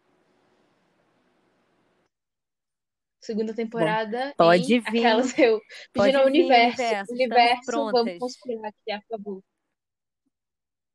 [3.21, 4.35] Segunda temporada.
[4.37, 4.81] pode hein?
[4.91, 4.99] vir.
[4.99, 5.59] Aquelas eu
[5.95, 6.83] Pode pedindo ao universo.
[6.83, 9.43] universo, estamos Universo, vamos conspirar aqui, a favor.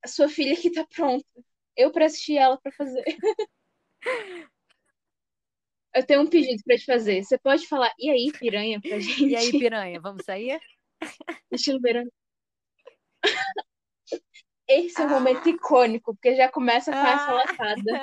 [0.03, 1.25] A sua filha que tá pronta.
[1.75, 3.03] Eu pra assistir ela pra fazer.
[5.95, 7.23] Eu tenho um pedido pra te fazer.
[7.23, 9.25] Você pode falar, e aí, piranha, pra gente?
[9.25, 10.61] E aí, piranha, vamos sair?
[11.51, 12.05] Estilo verão.
[14.69, 17.33] Esse é um momento icônico, porque já começa com essa Ah.
[17.33, 18.01] lapada.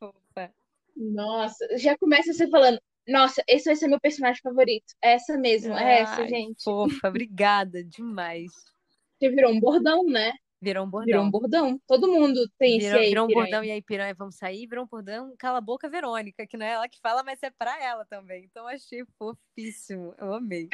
[0.00, 0.50] Opa.
[0.96, 4.94] Nossa, já começa você falando, nossa, esse vai ser meu personagem favorito.
[5.02, 6.62] É essa mesmo, é essa, Ai, gente.
[6.62, 8.52] Fofa, obrigada demais.
[9.18, 10.32] Que virou um bordão, né?
[10.62, 11.06] Virou um bordão.
[11.06, 11.80] Virou um bordão.
[11.86, 14.66] Todo mundo tem esse Virou, aí, virou um bordão e aí, piranha, vamos sair.
[14.66, 17.50] Virou um bordão, cala a boca, Verônica, que não é ela que fala, mas é
[17.50, 18.44] pra ela também.
[18.44, 20.14] Então achei fofíssimo.
[20.16, 20.68] Eu amei.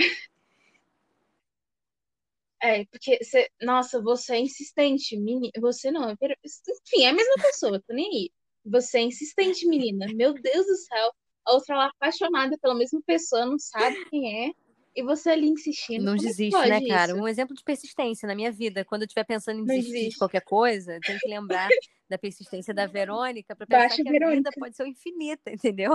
[2.62, 5.52] É, porque você, nossa, você é insistente, menina.
[5.60, 8.30] Você não, é enfim, é a mesma pessoa, tô nem aí.
[8.64, 10.06] Você é insistente, menina.
[10.14, 11.12] Meu Deus do céu.
[11.46, 14.52] A outra lá apaixonada pela mesma pessoa, não sabe quem é.
[14.94, 16.04] E você ali insistindo.
[16.04, 17.12] Não é desiste, né, cara?
[17.12, 17.20] isso?
[17.22, 18.84] Um exemplo de persistência na minha vida.
[18.84, 21.68] Quando eu estiver pensando em desistir de qualquer coisa, eu tenho que lembrar
[22.08, 25.94] da persistência da Verônica pra pensar Baixa que a vida pode ser infinita, entendeu?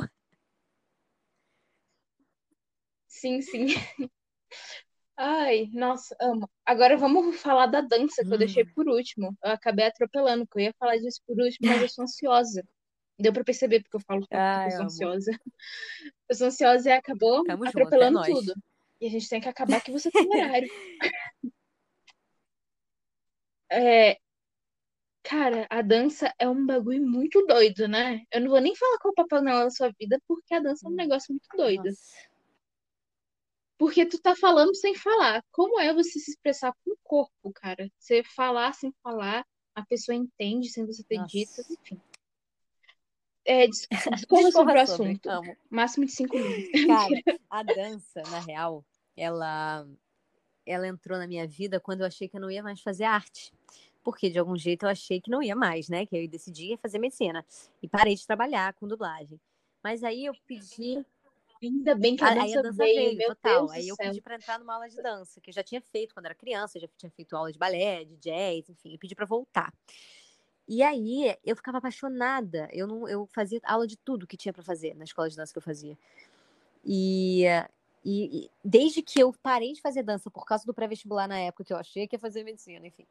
[3.07, 3.68] Sim, sim.
[5.18, 6.49] Ai, nossa, amo.
[6.66, 8.38] Agora vamos falar da dança, que eu Hum.
[8.38, 9.36] deixei por último.
[9.43, 12.63] Eu acabei atropelando, que eu ia falar disso por último, mas eu sou ansiosa.
[13.18, 15.32] Deu pra perceber porque eu falo que eu sou ansiosa.
[16.28, 18.53] Eu sou ansiosa e acabou Tamo junto, é atropelando tudo.
[18.99, 20.68] E a gente tem que acabar que você tem horário.
[23.72, 24.18] É,
[25.22, 28.24] cara, a dança é um bagulho muito doido, né?
[28.32, 30.59] Eu não vou nem falar qual é o papel nela na sua vida, porque a
[30.59, 31.84] dança é um negócio muito doido.
[31.86, 32.34] Nossa.
[33.78, 35.43] Porque tu tá falando sem falar.
[35.51, 37.91] Como é você se expressar com o corpo, cara?
[37.99, 41.30] Você falar sem falar, a pessoa entende sem você ter Nossa.
[41.30, 42.01] dito, enfim.
[43.43, 45.30] É, dis- discorra sobre o assunto.
[45.30, 45.55] Amo.
[45.69, 46.86] Máximo de cinco minutos.
[46.88, 47.09] Cara,
[47.49, 48.84] a dança, na real,
[49.15, 49.88] ela,
[50.65, 53.53] ela entrou na minha vida quando eu achei que eu não ia mais fazer arte.
[54.03, 56.05] Porque de algum jeito eu achei que não ia mais, né?
[56.05, 57.45] Que eu decidi fazer medicina.
[57.82, 59.39] E parei de trabalhar com dublagem.
[59.84, 61.05] Mas aí eu pedi.
[61.66, 63.70] Ainda bem que a Aí dança, a dança veio, veio, total.
[63.72, 64.07] Aí eu céu.
[64.07, 66.78] pedi pra entrar numa aula de dança, que eu já tinha feito quando era criança,
[66.78, 69.74] eu já tinha feito aula de balé, de jazz, enfim, eu pedi pra voltar.
[70.68, 72.68] E aí eu ficava apaixonada.
[72.72, 75.53] Eu não, eu fazia aula de tudo que tinha pra fazer na escola de dança
[75.53, 75.97] que eu fazia.
[76.84, 77.43] E,
[78.03, 81.63] e, e desde que eu parei de fazer dança por causa do pré-vestibular na época
[81.63, 83.05] que eu achei que ia fazer medicina, enfim.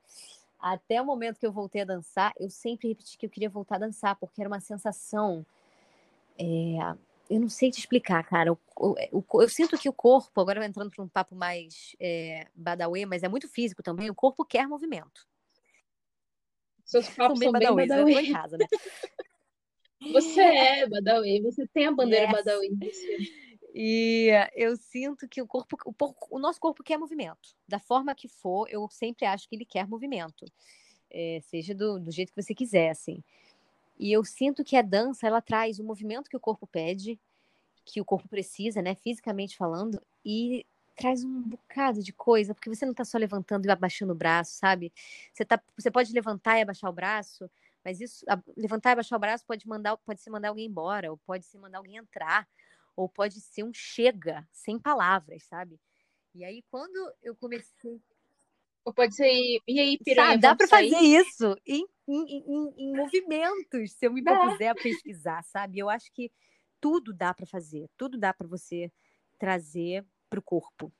[0.58, 3.76] Até o momento que eu voltei a dançar, eu sempre repeti que eu queria voltar
[3.76, 5.44] a dançar, porque era uma sensação.
[6.38, 6.96] é,
[7.30, 8.52] eu não sei te explicar, cara.
[8.52, 12.46] O- o- o- eu sinto que o corpo, agora entrando para um papo mais é,
[13.06, 15.26] mas é muito físico também, o corpo quer movimento.
[16.84, 18.66] Seus papos são bem badauês, eu em casa, né?
[20.12, 22.44] Você é badauê, você tem a bandeira Yes.
[22.44, 23.16] você.
[23.74, 25.94] E eu sinto que o corpo, o,
[26.30, 27.56] o nosso corpo quer movimento.
[27.66, 30.44] Da forma que for, eu sempre acho que ele quer movimento.
[31.10, 33.22] É, seja do, do jeito que você quiser, assim.
[33.98, 37.18] E eu sinto que a dança, ela traz o movimento que o corpo pede,
[37.84, 40.66] que o corpo precisa, né, fisicamente falando, e
[40.96, 44.54] traz um bocado de coisa, porque você não tá só levantando e abaixando o braço,
[44.56, 44.92] sabe?
[45.32, 47.50] Você, tá, você pode levantar e abaixar o braço,
[47.84, 51.10] mas isso, a- levantar e abaixar o braço pode mandar, pode ser mandar alguém embora,
[51.10, 52.48] ou pode ser mandar alguém entrar,
[52.96, 55.80] ou pode ser um chega, sem palavras, sabe?
[56.34, 58.00] E aí, quando eu comecei.
[58.84, 59.26] Ou pode ser,
[59.66, 64.12] e aí, piranha, Sabe, dá para fazer isso em, em, em- em movimentos, se eu
[64.12, 64.22] me
[64.58, 65.78] propuser a pesquisar, sabe?
[65.78, 66.30] Eu acho que
[66.80, 68.92] tudo dá para fazer, tudo dá para você
[69.38, 70.92] trazer para o corpo.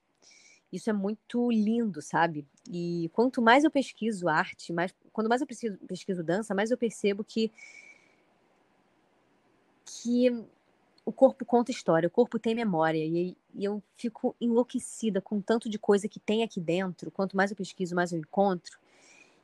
[0.73, 2.47] Isso é muito lindo, sabe?
[2.71, 6.79] E quanto mais eu pesquiso arte, mais, quando mais eu pesquiso, pesquiso dança, mais eu
[6.79, 7.53] percebo que
[9.85, 10.45] que
[11.05, 15.69] o corpo conta história, o corpo tem memória e, e eu fico enlouquecida com tanto
[15.69, 17.11] de coisa que tem aqui dentro.
[17.11, 18.79] Quanto mais eu pesquiso, mais eu encontro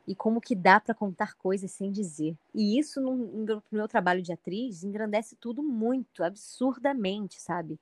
[0.06, 2.36] e como que dá para contar coisas sem dizer.
[2.54, 7.78] E isso no, no meu- trabalho de atriz engrandece tudo muito, absurdamente, sabe?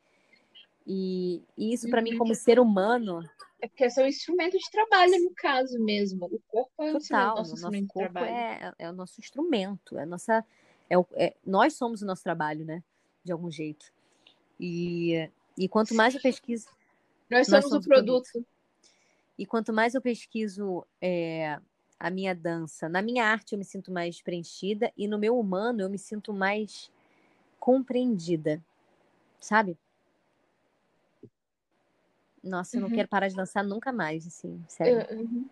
[0.86, 2.18] E, e isso para mim Uhum.
[2.18, 3.22] como ser humano,
[3.60, 6.26] É porque é seu instrumento de trabalho, no caso mesmo.
[6.26, 8.34] O corpo é o total, nosso o instrumento nosso de corpo trabalho.
[8.34, 10.44] é, é o nosso instrumento, é nossa,
[10.90, 12.82] é é- nós somos o nosso trabalho, né?
[13.28, 13.92] De algum jeito.
[14.58, 16.66] E, e quanto mais eu pesquiso
[17.28, 18.46] Nós Nós somos, somos o produto.
[19.38, 21.60] E quanto mais eu pesquiso é,
[22.00, 25.82] a minha dança, na minha arte eu me sinto mais preenchida e no meu humano
[25.82, 26.90] eu me sinto mais
[27.60, 28.64] compreendida,
[29.38, 29.76] sabe?
[32.42, 32.94] Nossa, eu não Uhum.
[32.94, 35.06] quero parar de dançar nunca mais, assim, sério.
[35.10, 35.46] Eu- uhum.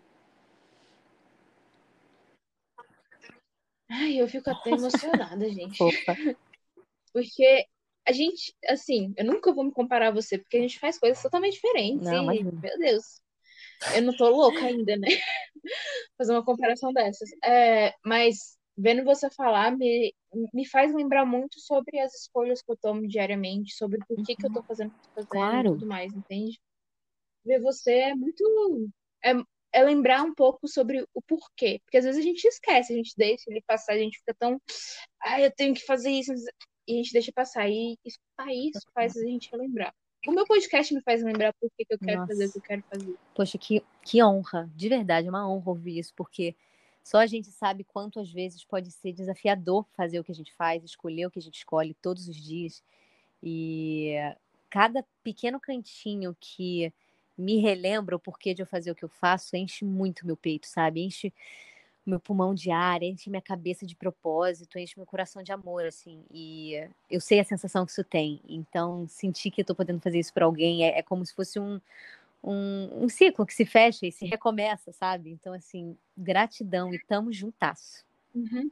[3.87, 5.77] Ai, eu fico até emocionada, gente.
[5.77, 6.17] Fofa.
[7.17, 7.65] Porque
[8.07, 11.19] a gente, assim, eu nunca vou me comparar a você, porque a gente faz coisas
[11.19, 12.05] totalmente diferentes.
[12.05, 12.51] Não, e, imagina.
[12.61, 13.21] meu Deus,
[13.95, 15.07] eu não tô louca ainda, né?
[16.15, 17.27] Fazer uma comparação dessas.
[17.43, 20.13] É, mas vendo você falar, me,
[20.53, 24.45] me faz lembrar muito sobre as escolhas que eu tomo diariamente, sobre por que, que
[24.45, 25.69] eu tô fazendo o que eu tô fazendo Claro.
[25.69, 26.61] e tudo mais, entende?
[27.43, 28.43] Ver você é muito.
[29.25, 29.33] É,
[29.73, 31.81] é lembrar um pouco sobre o porquê.
[31.83, 34.61] Porque às vezes a gente esquece, a gente deixa ele passar, a gente fica tão.
[35.23, 36.31] Ai, eu tenho que fazer isso.
[36.87, 37.69] E a gente deixa passar.
[37.69, 39.93] E escutar isso faz a gente relembrar.
[40.25, 42.83] O meu podcast me faz lembrar por que, eu quero fazer o que eu quero
[42.89, 43.15] fazer.
[43.35, 46.55] Poxa, que, que honra, de verdade, é uma honra ouvir isso, porque
[47.03, 50.53] só a gente sabe quanto às vezes pode ser desafiador fazer o que a gente
[50.53, 52.83] faz, escolher o que a gente escolhe todos os dias.
[53.41, 54.15] E
[54.69, 56.91] cada pequeno cantinho que
[57.37, 60.67] me relembra o porquê de eu fazer o que eu faço enche muito meu peito,
[60.67, 61.01] sabe?
[61.01, 61.31] Enche
[62.09, 66.23] meu pulmão de ar, enche minha cabeça de propósito, enche meu coração de amor, assim.
[66.31, 68.41] E eu sei a sensação que isso tem.
[68.47, 71.59] Então, sentir que eu tô podendo fazer isso para alguém é, é como se fosse
[71.59, 71.79] um,
[72.43, 75.31] um, um ciclo que se fecha e se recomeça, sabe?
[75.31, 78.05] Então, assim, gratidão e tamo juntasso.
[78.33, 78.71] Uhum.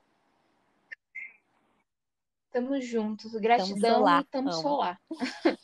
[2.51, 3.33] Tamo juntos.
[3.33, 4.61] Gratidão solar, e tamo amo.
[4.61, 5.01] solar.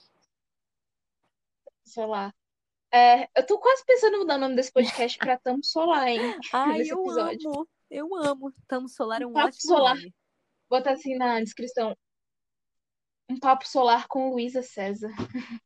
[1.85, 2.33] solar.
[2.93, 6.19] É, eu tô quase pensando em mudar o nome desse podcast pra Tamo Solar, hein?
[6.53, 7.49] Ai, eu episódio.
[7.49, 8.53] amo, eu amo.
[8.67, 9.95] Tamo solar é um Papo ótimo solar.
[9.95, 10.13] nome.
[10.69, 11.95] botar assim na descrição.
[13.29, 15.09] Um papo solar com Luísa César.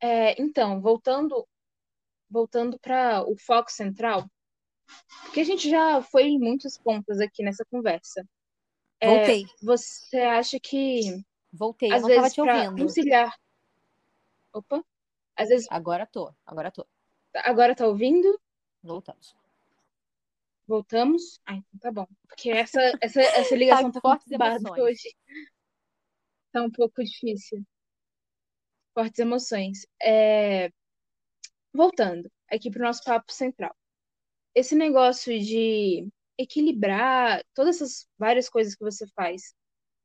[0.00, 1.44] É, então, voltando
[2.30, 4.30] voltando para o foco central,
[5.22, 8.24] porque a gente já foi em muitos pontos aqui nessa conversa.
[9.00, 9.46] É, Voltei.
[9.60, 11.00] você acha que
[11.52, 12.82] Voltei, eu às não tava vezes para ouvindo.
[12.84, 13.34] conciliar,
[14.58, 14.84] opa,
[15.36, 16.86] às vezes Agora tô, agora tô.
[17.34, 18.38] agora tá ouvindo?
[18.82, 19.34] Voltamos.
[20.66, 21.40] Voltamos?
[21.46, 22.06] Ah, então tá bom.
[22.28, 24.82] Porque essa essa essa ligação tá fortes conturbada emoções.
[24.82, 25.16] hoje.
[26.52, 27.64] Tá um pouco difícil.
[28.94, 29.86] Fortes emoções.
[30.02, 30.70] É,
[31.72, 33.74] Voltando aqui pro nosso papo central.
[34.54, 39.54] Esse negócio de equilibrar todas essas várias coisas que você faz.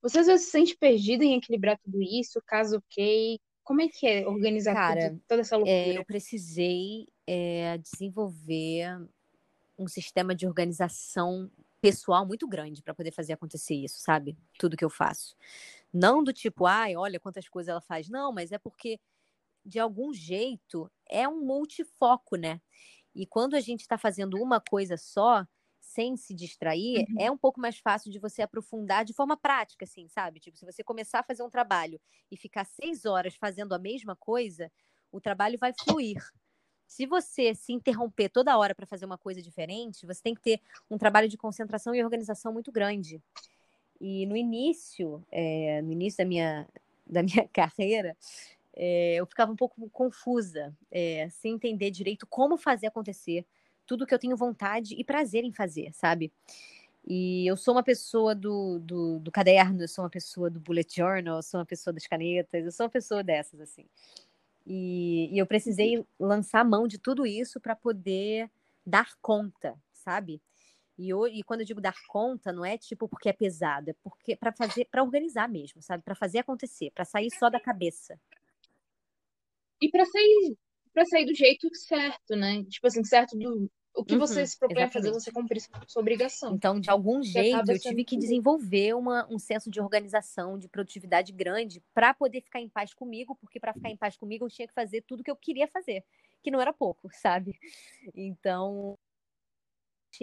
[0.02, 3.40] Você às vezes se sente perdido em equilibrar tudo isso, caso ok?
[3.64, 6.00] Como é que é organizar Cara, tudo, toda essa É, loucura?
[6.00, 9.08] eu precisei é, desenvolver
[9.78, 11.52] um sistema de organização
[11.82, 14.38] pessoal muito grande para poder fazer acontecer isso, sabe?
[14.58, 15.36] Tudo que eu faço.
[15.94, 18.10] Não do tipo, ai, olha quantas coisas ela faz.
[18.10, 19.00] Não, mas é porque,
[19.66, 22.62] de algum jeito, é um multifoco, né?
[23.16, 25.46] E quando a gente está fazendo uma coisa só,
[25.84, 27.16] sem se distrair, Uhum.
[27.20, 30.40] é um pouco mais fácil de você aprofundar de forma prática, assim, sabe?
[30.40, 32.00] Tipo, se você começar a fazer um trabalho
[32.32, 34.72] e ficar seis horas fazendo a mesma coisa,
[35.12, 36.24] o trabalho vai fluir.
[36.88, 40.62] Se você se interromper toda hora para fazer uma coisa diferente, você tem que ter
[40.90, 43.22] um trabalho de concentração e organização muito grande.
[44.00, 46.68] E no início, é, no início da minha,
[47.06, 48.16] da minha carreira,
[48.74, 53.46] é, eu ficava um pouco confusa, é, sem entender direito como fazer acontecer
[53.86, 56.32] tudo que eu tenho vontade e prazer em fazer, sabe?
[57.06, 60.96] E eu sou uma pessoa do, do, do caderno, eu sou uma pessoa do bullet
[60.96, 63.86] journal, eu sou uma pessoa das canetas, eu sou uma pessoa dessas, assim.
[64.66, 68.50] E, e eu precisei lançar a mão de tudo isso para poder
[68.86, 70.42] dar conta, sabe?
[70.98, 73.96] E, ho- e quando eu digo dar conta, não é tipo porque é pesado, é
[74.04, 76.04] porque para fazer, para organizar mesmo, sabe?
[76.04, 78.20] Para fazer acontecer, para sair só da cabeça.
[79.82, 80.58] E pra sair
[80.94, 82.64] para sair do jeito certo, né?
[82.66, 85.12] Tipo assim, certo do o que você Uhum, se propõe a fazer, exatamente.
[85.12, 86.56] você cumprir sua obrigação.
[86.56, 91.32] Então, de algum jeito, eu tive que desenvolver uma, um senso de organização, de produtividade
[91.32, 94.68] grande, para poder ficar em paz comigo, porque para ficar em paz comigo eu tinha
[94.68, 96.04] que fazer tudo que eu queria fazer,
[96.42, 97.58] que não era pouco, sabe?
[98.16, 98.98] Então,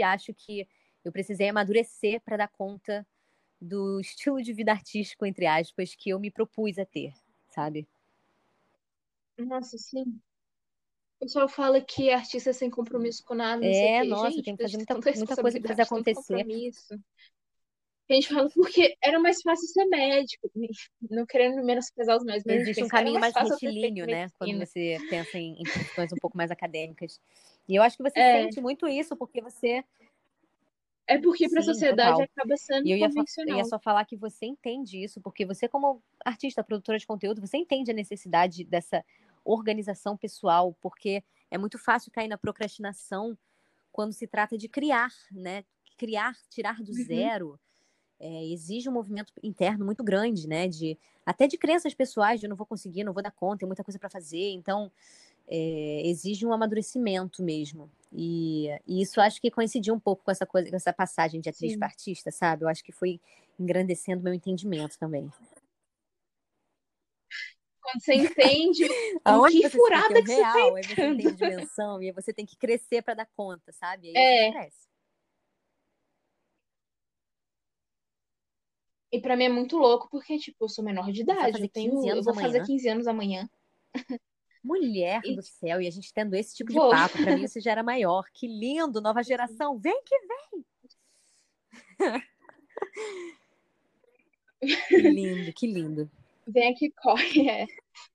[0.02, 0.66] acho que
[1.04, 3.06] eu precisei amadurecer para dar conta
[3.60, 7.14] do estilo de vida artístico, entre aspas, que eu me propus a ter,
[7.50, 7.88] sabe?
[9.38, 10.22] Nossa, sim.
[11.20, 14.62] O pessoal fala que artista é sem compromisso com nada, É, nossa, Gente, tem que
[14.62, 16.46] fazer muita, muita coisa para fazer acontecer.
[18.08, 20.50] A gente fala porque era mais fácil ser médico,
[21.10, 24.28] não querendo menosprezar os médicos, mas a gente Existe um caminho mais mais retilíneo, né?
[24.38, 27.20] Quando você pensa em, em questões um pouco mais acadêmicas.
[27.68, 28.42] E eu acho que você É.
[28.42, 29.84] sente muito isso, porque você.
[31.06, 32.28] É porque para a sociedade total.
[32.34, 33.58] acaba sendo E eu ia, convencional.
[33.58, 37.58] ia só falar que você entende isso, porque você, como artista, produtora de conteúdo, você
[37.58, 39.04] entende a necessidade dessa
[39.45, 43.36] organização pessoal, porque é muito fácil cair na procrastinação
[43.93, 45.64] quando se trata de criar, né?
[45.97, 47.05] Criar, tirar do Uhum.
[47.05, 47.61] zero,
[48.18, 50.68] é, exige um movimento interno muito grande, né?
[50.68, 53.66] De, até de crenças pessoais, de eu não vou conseguir, não vou dar conta, tem
[53.66, 54.51] muita coisa para fazer.
[54.51, 54.93] Então,
[55.49, 57.91] é, exige um amadurecimento mesmo.
[58.12, 61.49] E, e isso acho que coincidiu um pouco com essa coisa, com essa passagem de
[61.49, 61.78] atriz Sim.
[61.78, 62.64] para artista, sabe?
[62.64, 63.20] Eu acho que foi
[63.59, 65.30] engrandecendo meu entendimento também.
[67.91, 68.84] Quando você entende
[69.24, 72.57] Aonde que furada que você tá real, aí você entende dimensão, e você tem que
[72.57, 74.09] crescer para dar conta, sabe?
[74.09, 74.68] Aí É.
[79.12, 81.53] E pra mim é muito louco, porque, tipo, eu sou menor de idade.
[81.53, 82.64] fazer Eu tenho, 15 eu anos vou fazer amanhã.
[82.64, 83.51] 15 anos amanhã.
[84.62, 87.61] Mulher E do céu, e a gente tendo esse tipo de papo, pra mim você
[87.61, 88.24] já era maior.
[88.32, 89.78] Que lindo, nova geração.
[89.78, 90.64] Vem que vem.
[94.88, 96.11] Que lindo, que lindo.
[96.53, 97.48] Vem aqui, corre.
[97.48, 97.66] É.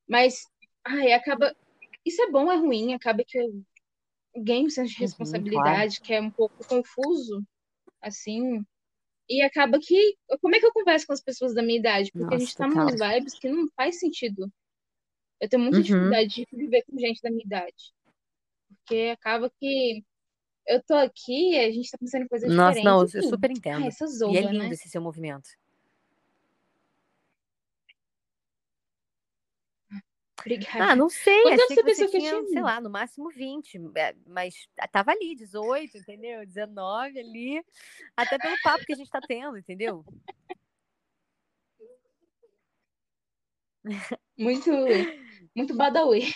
[0.07, 0.45] Mas,
[0.83, 1.55] ai, acaba.
[2.05, 2.93] Isso é bom é ruim?
[2.93, 3.63] Acaba que eu
[4.37, 5.09] ganho um senso de Uhum, claro.
[5.09, 7.43] responsabilidade, que é um pouco confuso,
[8.01, 8.63] assim.
[9.29, 10.15] E acaba que.
[10.41, 12.11] Como é que eu converso com as pessoas da minha idade?
[12.11, 12.85] Porque a Nossa, gente tá total.
[12.85, 14.51] numas vibes que não faz sentido.
[15.41, 15.83] Eu tenho muita Uhum.
[15.83, 17.93] dificuldade de viver com gente da minha idade.
[18.69, 20.03] Porque acaba que
[20.67, 23.15] eu tô aqui e a gente tá pensando em coisas Nossa, não, eu diferentes.
[23.15, 23.29] Enfim.
[23.29, 23.85] super entendo.
[23.87, 24.69] essa E é lindo né?
[24.69, 25.49] esse seu movimento.
[30.45, 30.91] Obrigada.
[30.91, 32.79] Ah, não sei, Quantos anos achei você que você pensou que eu tinha, sei lá,
[32.79, 36.45] no máximo 20, é, mas tava ali, 18, entendeu?
[36.45, 37.65] 19 ali,
[38.15, 40.05] até pelo papo que a gente tá tendo, entendeu?
[44.37, 44.71] Muito,
[45.55, 46.31] muito badawi.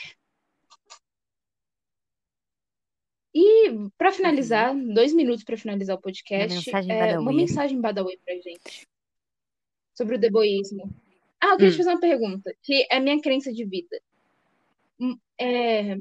[3.33, 4.93] E para finalizar, uhum.
[4.93, 8.87] dois minutos para finalizar o podcast, uma mensagem, é, uma mensagem Badawi pra gente
[9.95, 10.89] sobre o deboísmo.
[11.41, 11.71] Ah, eu queria hum.
[11.71, 14.01] te fazer uma pergunta, que é a minha crença de vida.
[14.99, 15.97] Hum, é...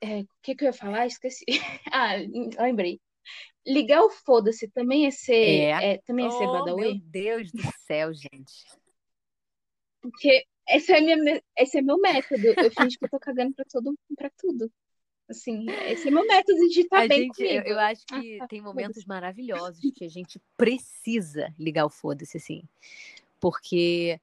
[0.00, 0.20] é...
[0.20, 1.06] O que, que eu ia falar?
[1.06, 1.44] Esqueci.
[1.92, 2.16] ah,
[2.62, 3.00] lembrei.
[3.66, 5.92] Ligar o foda-se também é ser, é.
[5.92, 6.80] é também é ser oh, Badawi?
[6.80, 8.64] Meu Deus do céu, gente.
[10.00, 12.46] Porque esse é, minha, esse é meu método.
[12.46, 14.70] Eu fingo que eu tô cagando pra, todo, pra tudo.
[15.28, 17.68] Assim, esse é meu método de estar tá bem gente, comigo.
[17.68, 21.90] Eu, eu acho que ah, tá, tem momentos maravilhosos que a gente precisa ligar o
[21.90, 22.62] foda-se, assim.
[23.40, 24.20] Porque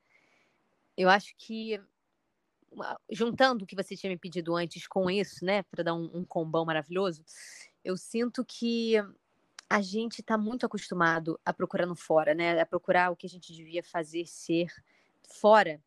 [0.97, 1.79] eu acho que
[3.09, 6.25] juntando o que você tinha me pedido antes com isso, né, para dar um, um
[6.25, 7.23] combão maravilhoso,
[7.83, 8.95] eu sinto que
[9.69, 13.29] a gente está muito acostumado a procurar no fora, né, a procurar o que a
[13.29, 14.67] gente devia fazer ser
[15.27, 15.81] fora.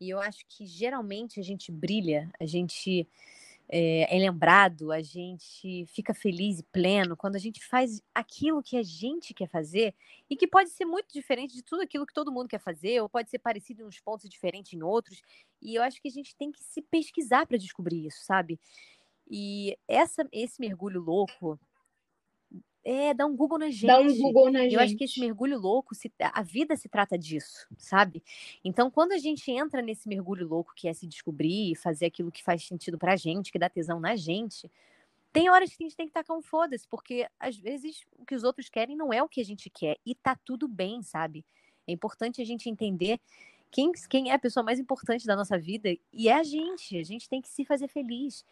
[0.00, 3.08] E eu acho que geralmente a gente brilha, a gente
[3.68, 8.76] é, é, lembrado, a gente fica feliz e pleno quando a gente faz aquilo que
[8.76, 9.94] a gente quer fazer
[10.28, 13.08] e que pode ser muito diferente de tudo aquilo que todo mundo quer fazer, ou
[13.08, 15.22] pode ser parecido em uns pontos diferentes em outros.
[15.62, 18.60] E eu acho que a gente tem que se pesquisar para descobrir isso, sabe?
[19.30, 21.58] E essa, esse mergulho louco
[22.84, 23.86] é, dá um Google na gente.
[23.86, 24.74] Dá um Google na gente.
[24.74, 28.22] Eu acho que esse mergulho louco, se, a vida se trata disso, sabe?
[28.62, 32.30] Então, quando a gente entra nesse mergulho louco, que é se descobrir e fazer aquilo
[32.30, 34.70] que faz sentido pra gente, que dá tesão na gente,
[35.32, 38.34] tem horas que a gente tem que tacar um foda-se, porque às vezes o que
[38.34, 39.96] os outros querem não é o que a gente quer.
[40.04, 41.44] E tá tudo bem, sabe?
[41.86, 43.18] É importante a gente entender
[43.70, 46.96] quem, quem é a pessoa mais importante da nossa vida e é a gente.
[46.98, 48.44] A gente tem que se fazer feliz.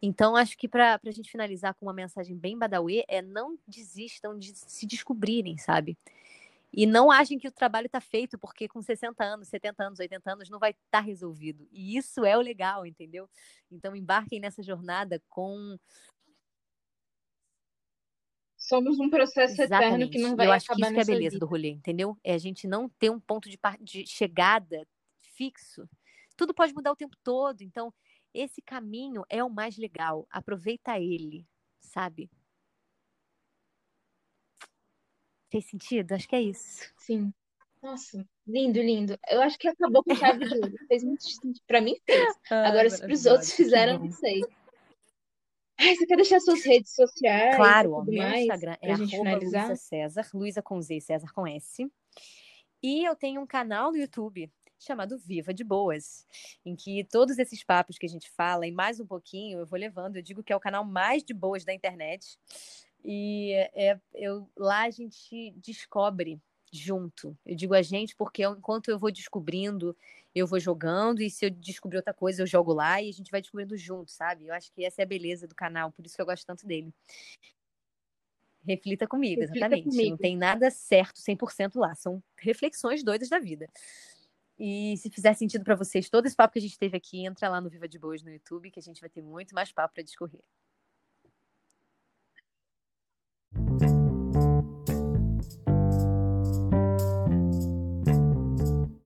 [0.00, 4.38] Então, acho que para a gente finalizar com uma mensagem bem badauê, é não desistam
[4.38, 5.96] de se descobrirem, sabe?
[6.72, 10.32] E não achem que o trabalho está feito, porque com 60 anos, 70 anos, 80
[10.32, 11.66] anos não vai estar tá resolvido.
[11.72, 13.28] E isso é o legal, entendeu?
[13.70, 15.78] Então, embarquem nessa jornada com
[18.66, 19.86] somos um processo Exatamente.
[19.94, 21.38] eterno que não vai Eu acho que isso que é a beleza vida.
[21.38, 22.18] do rolê, entendeu?
[22.24, 24.86] É a gente não ter um ponto de, de chegada
[25.20, 25.88] fixo.
[26.36, 27.94] Tudo pode mudar o tempo todo, então
[28.34, 30.26] esse caminho é o mais legal.
[30.30, 31.46] Aproveita ele,
[31.80, 32.28] sabe?
[35.50, 36.12] Fez sentido?
[36.12, 36.92] Acho que é isso.
[36.98, 37.32] Sim.
[37.80, 39.16] Nossa, lindo, lindo.
[39.28, 40.74] Eu acho que acabou com chave de ouro.
[40.88, 41.60] Fez muito sentido.
[41.66, 42.34] Pra mim fez.
[42.50, 44.40] Ah, Agora, se pros outros fizeram, não sei.
[45.78, 47.56] Ai, você quer deixar suas redes sociais?
[47.56, 51.86] Claro, o meu mais, Instagram é Luísa César, Luísa com Z, César com S.
[52.82, 56.26] E eu tenho um canal no YouTube chamado Viva de Boas,
[56.64, 59.78] em que todos esses papos que a gente fala e mais um pouquinho eu vou
[59.78, 60.16] levando.
[60.16, 62.38] Eu digo que é o canal mais de boas da internet.
[63.04, 66.40] E é, eu, lá a gente descobre
[66.72, 67.36] junto.
[67.44, 69.96] Eu digo a gente porque enquanto eu vou descobrindo,
[70.34, 73.30] eu vou jogando, e se eu descobrir outra coisa, eu jogo lá e a gente
[73.30, 74.46] vai descobrindo junto, sabe?
[74.46, 76.66] Eu acho que essa é a beleza do canal, por isso que eu gosto tanto
[76.66, 76.92] dele.
[78.62, 79.88] Reflita comigo, Reflita exatamente.
[79.88, 80.10] Comigo.
[80.10, 83.68] Não tem nada certo 100% lá, são reflexões doidas da vida.
[84.58, 87.48] E se fizer sentido para vocês todo esse papo que a gente teve aqui, entra
[87.48, 89.94] lá no Viva de Boas no YouTube, que a gente vai ter muito mais papo
[89.94, 90.42] para discorrer.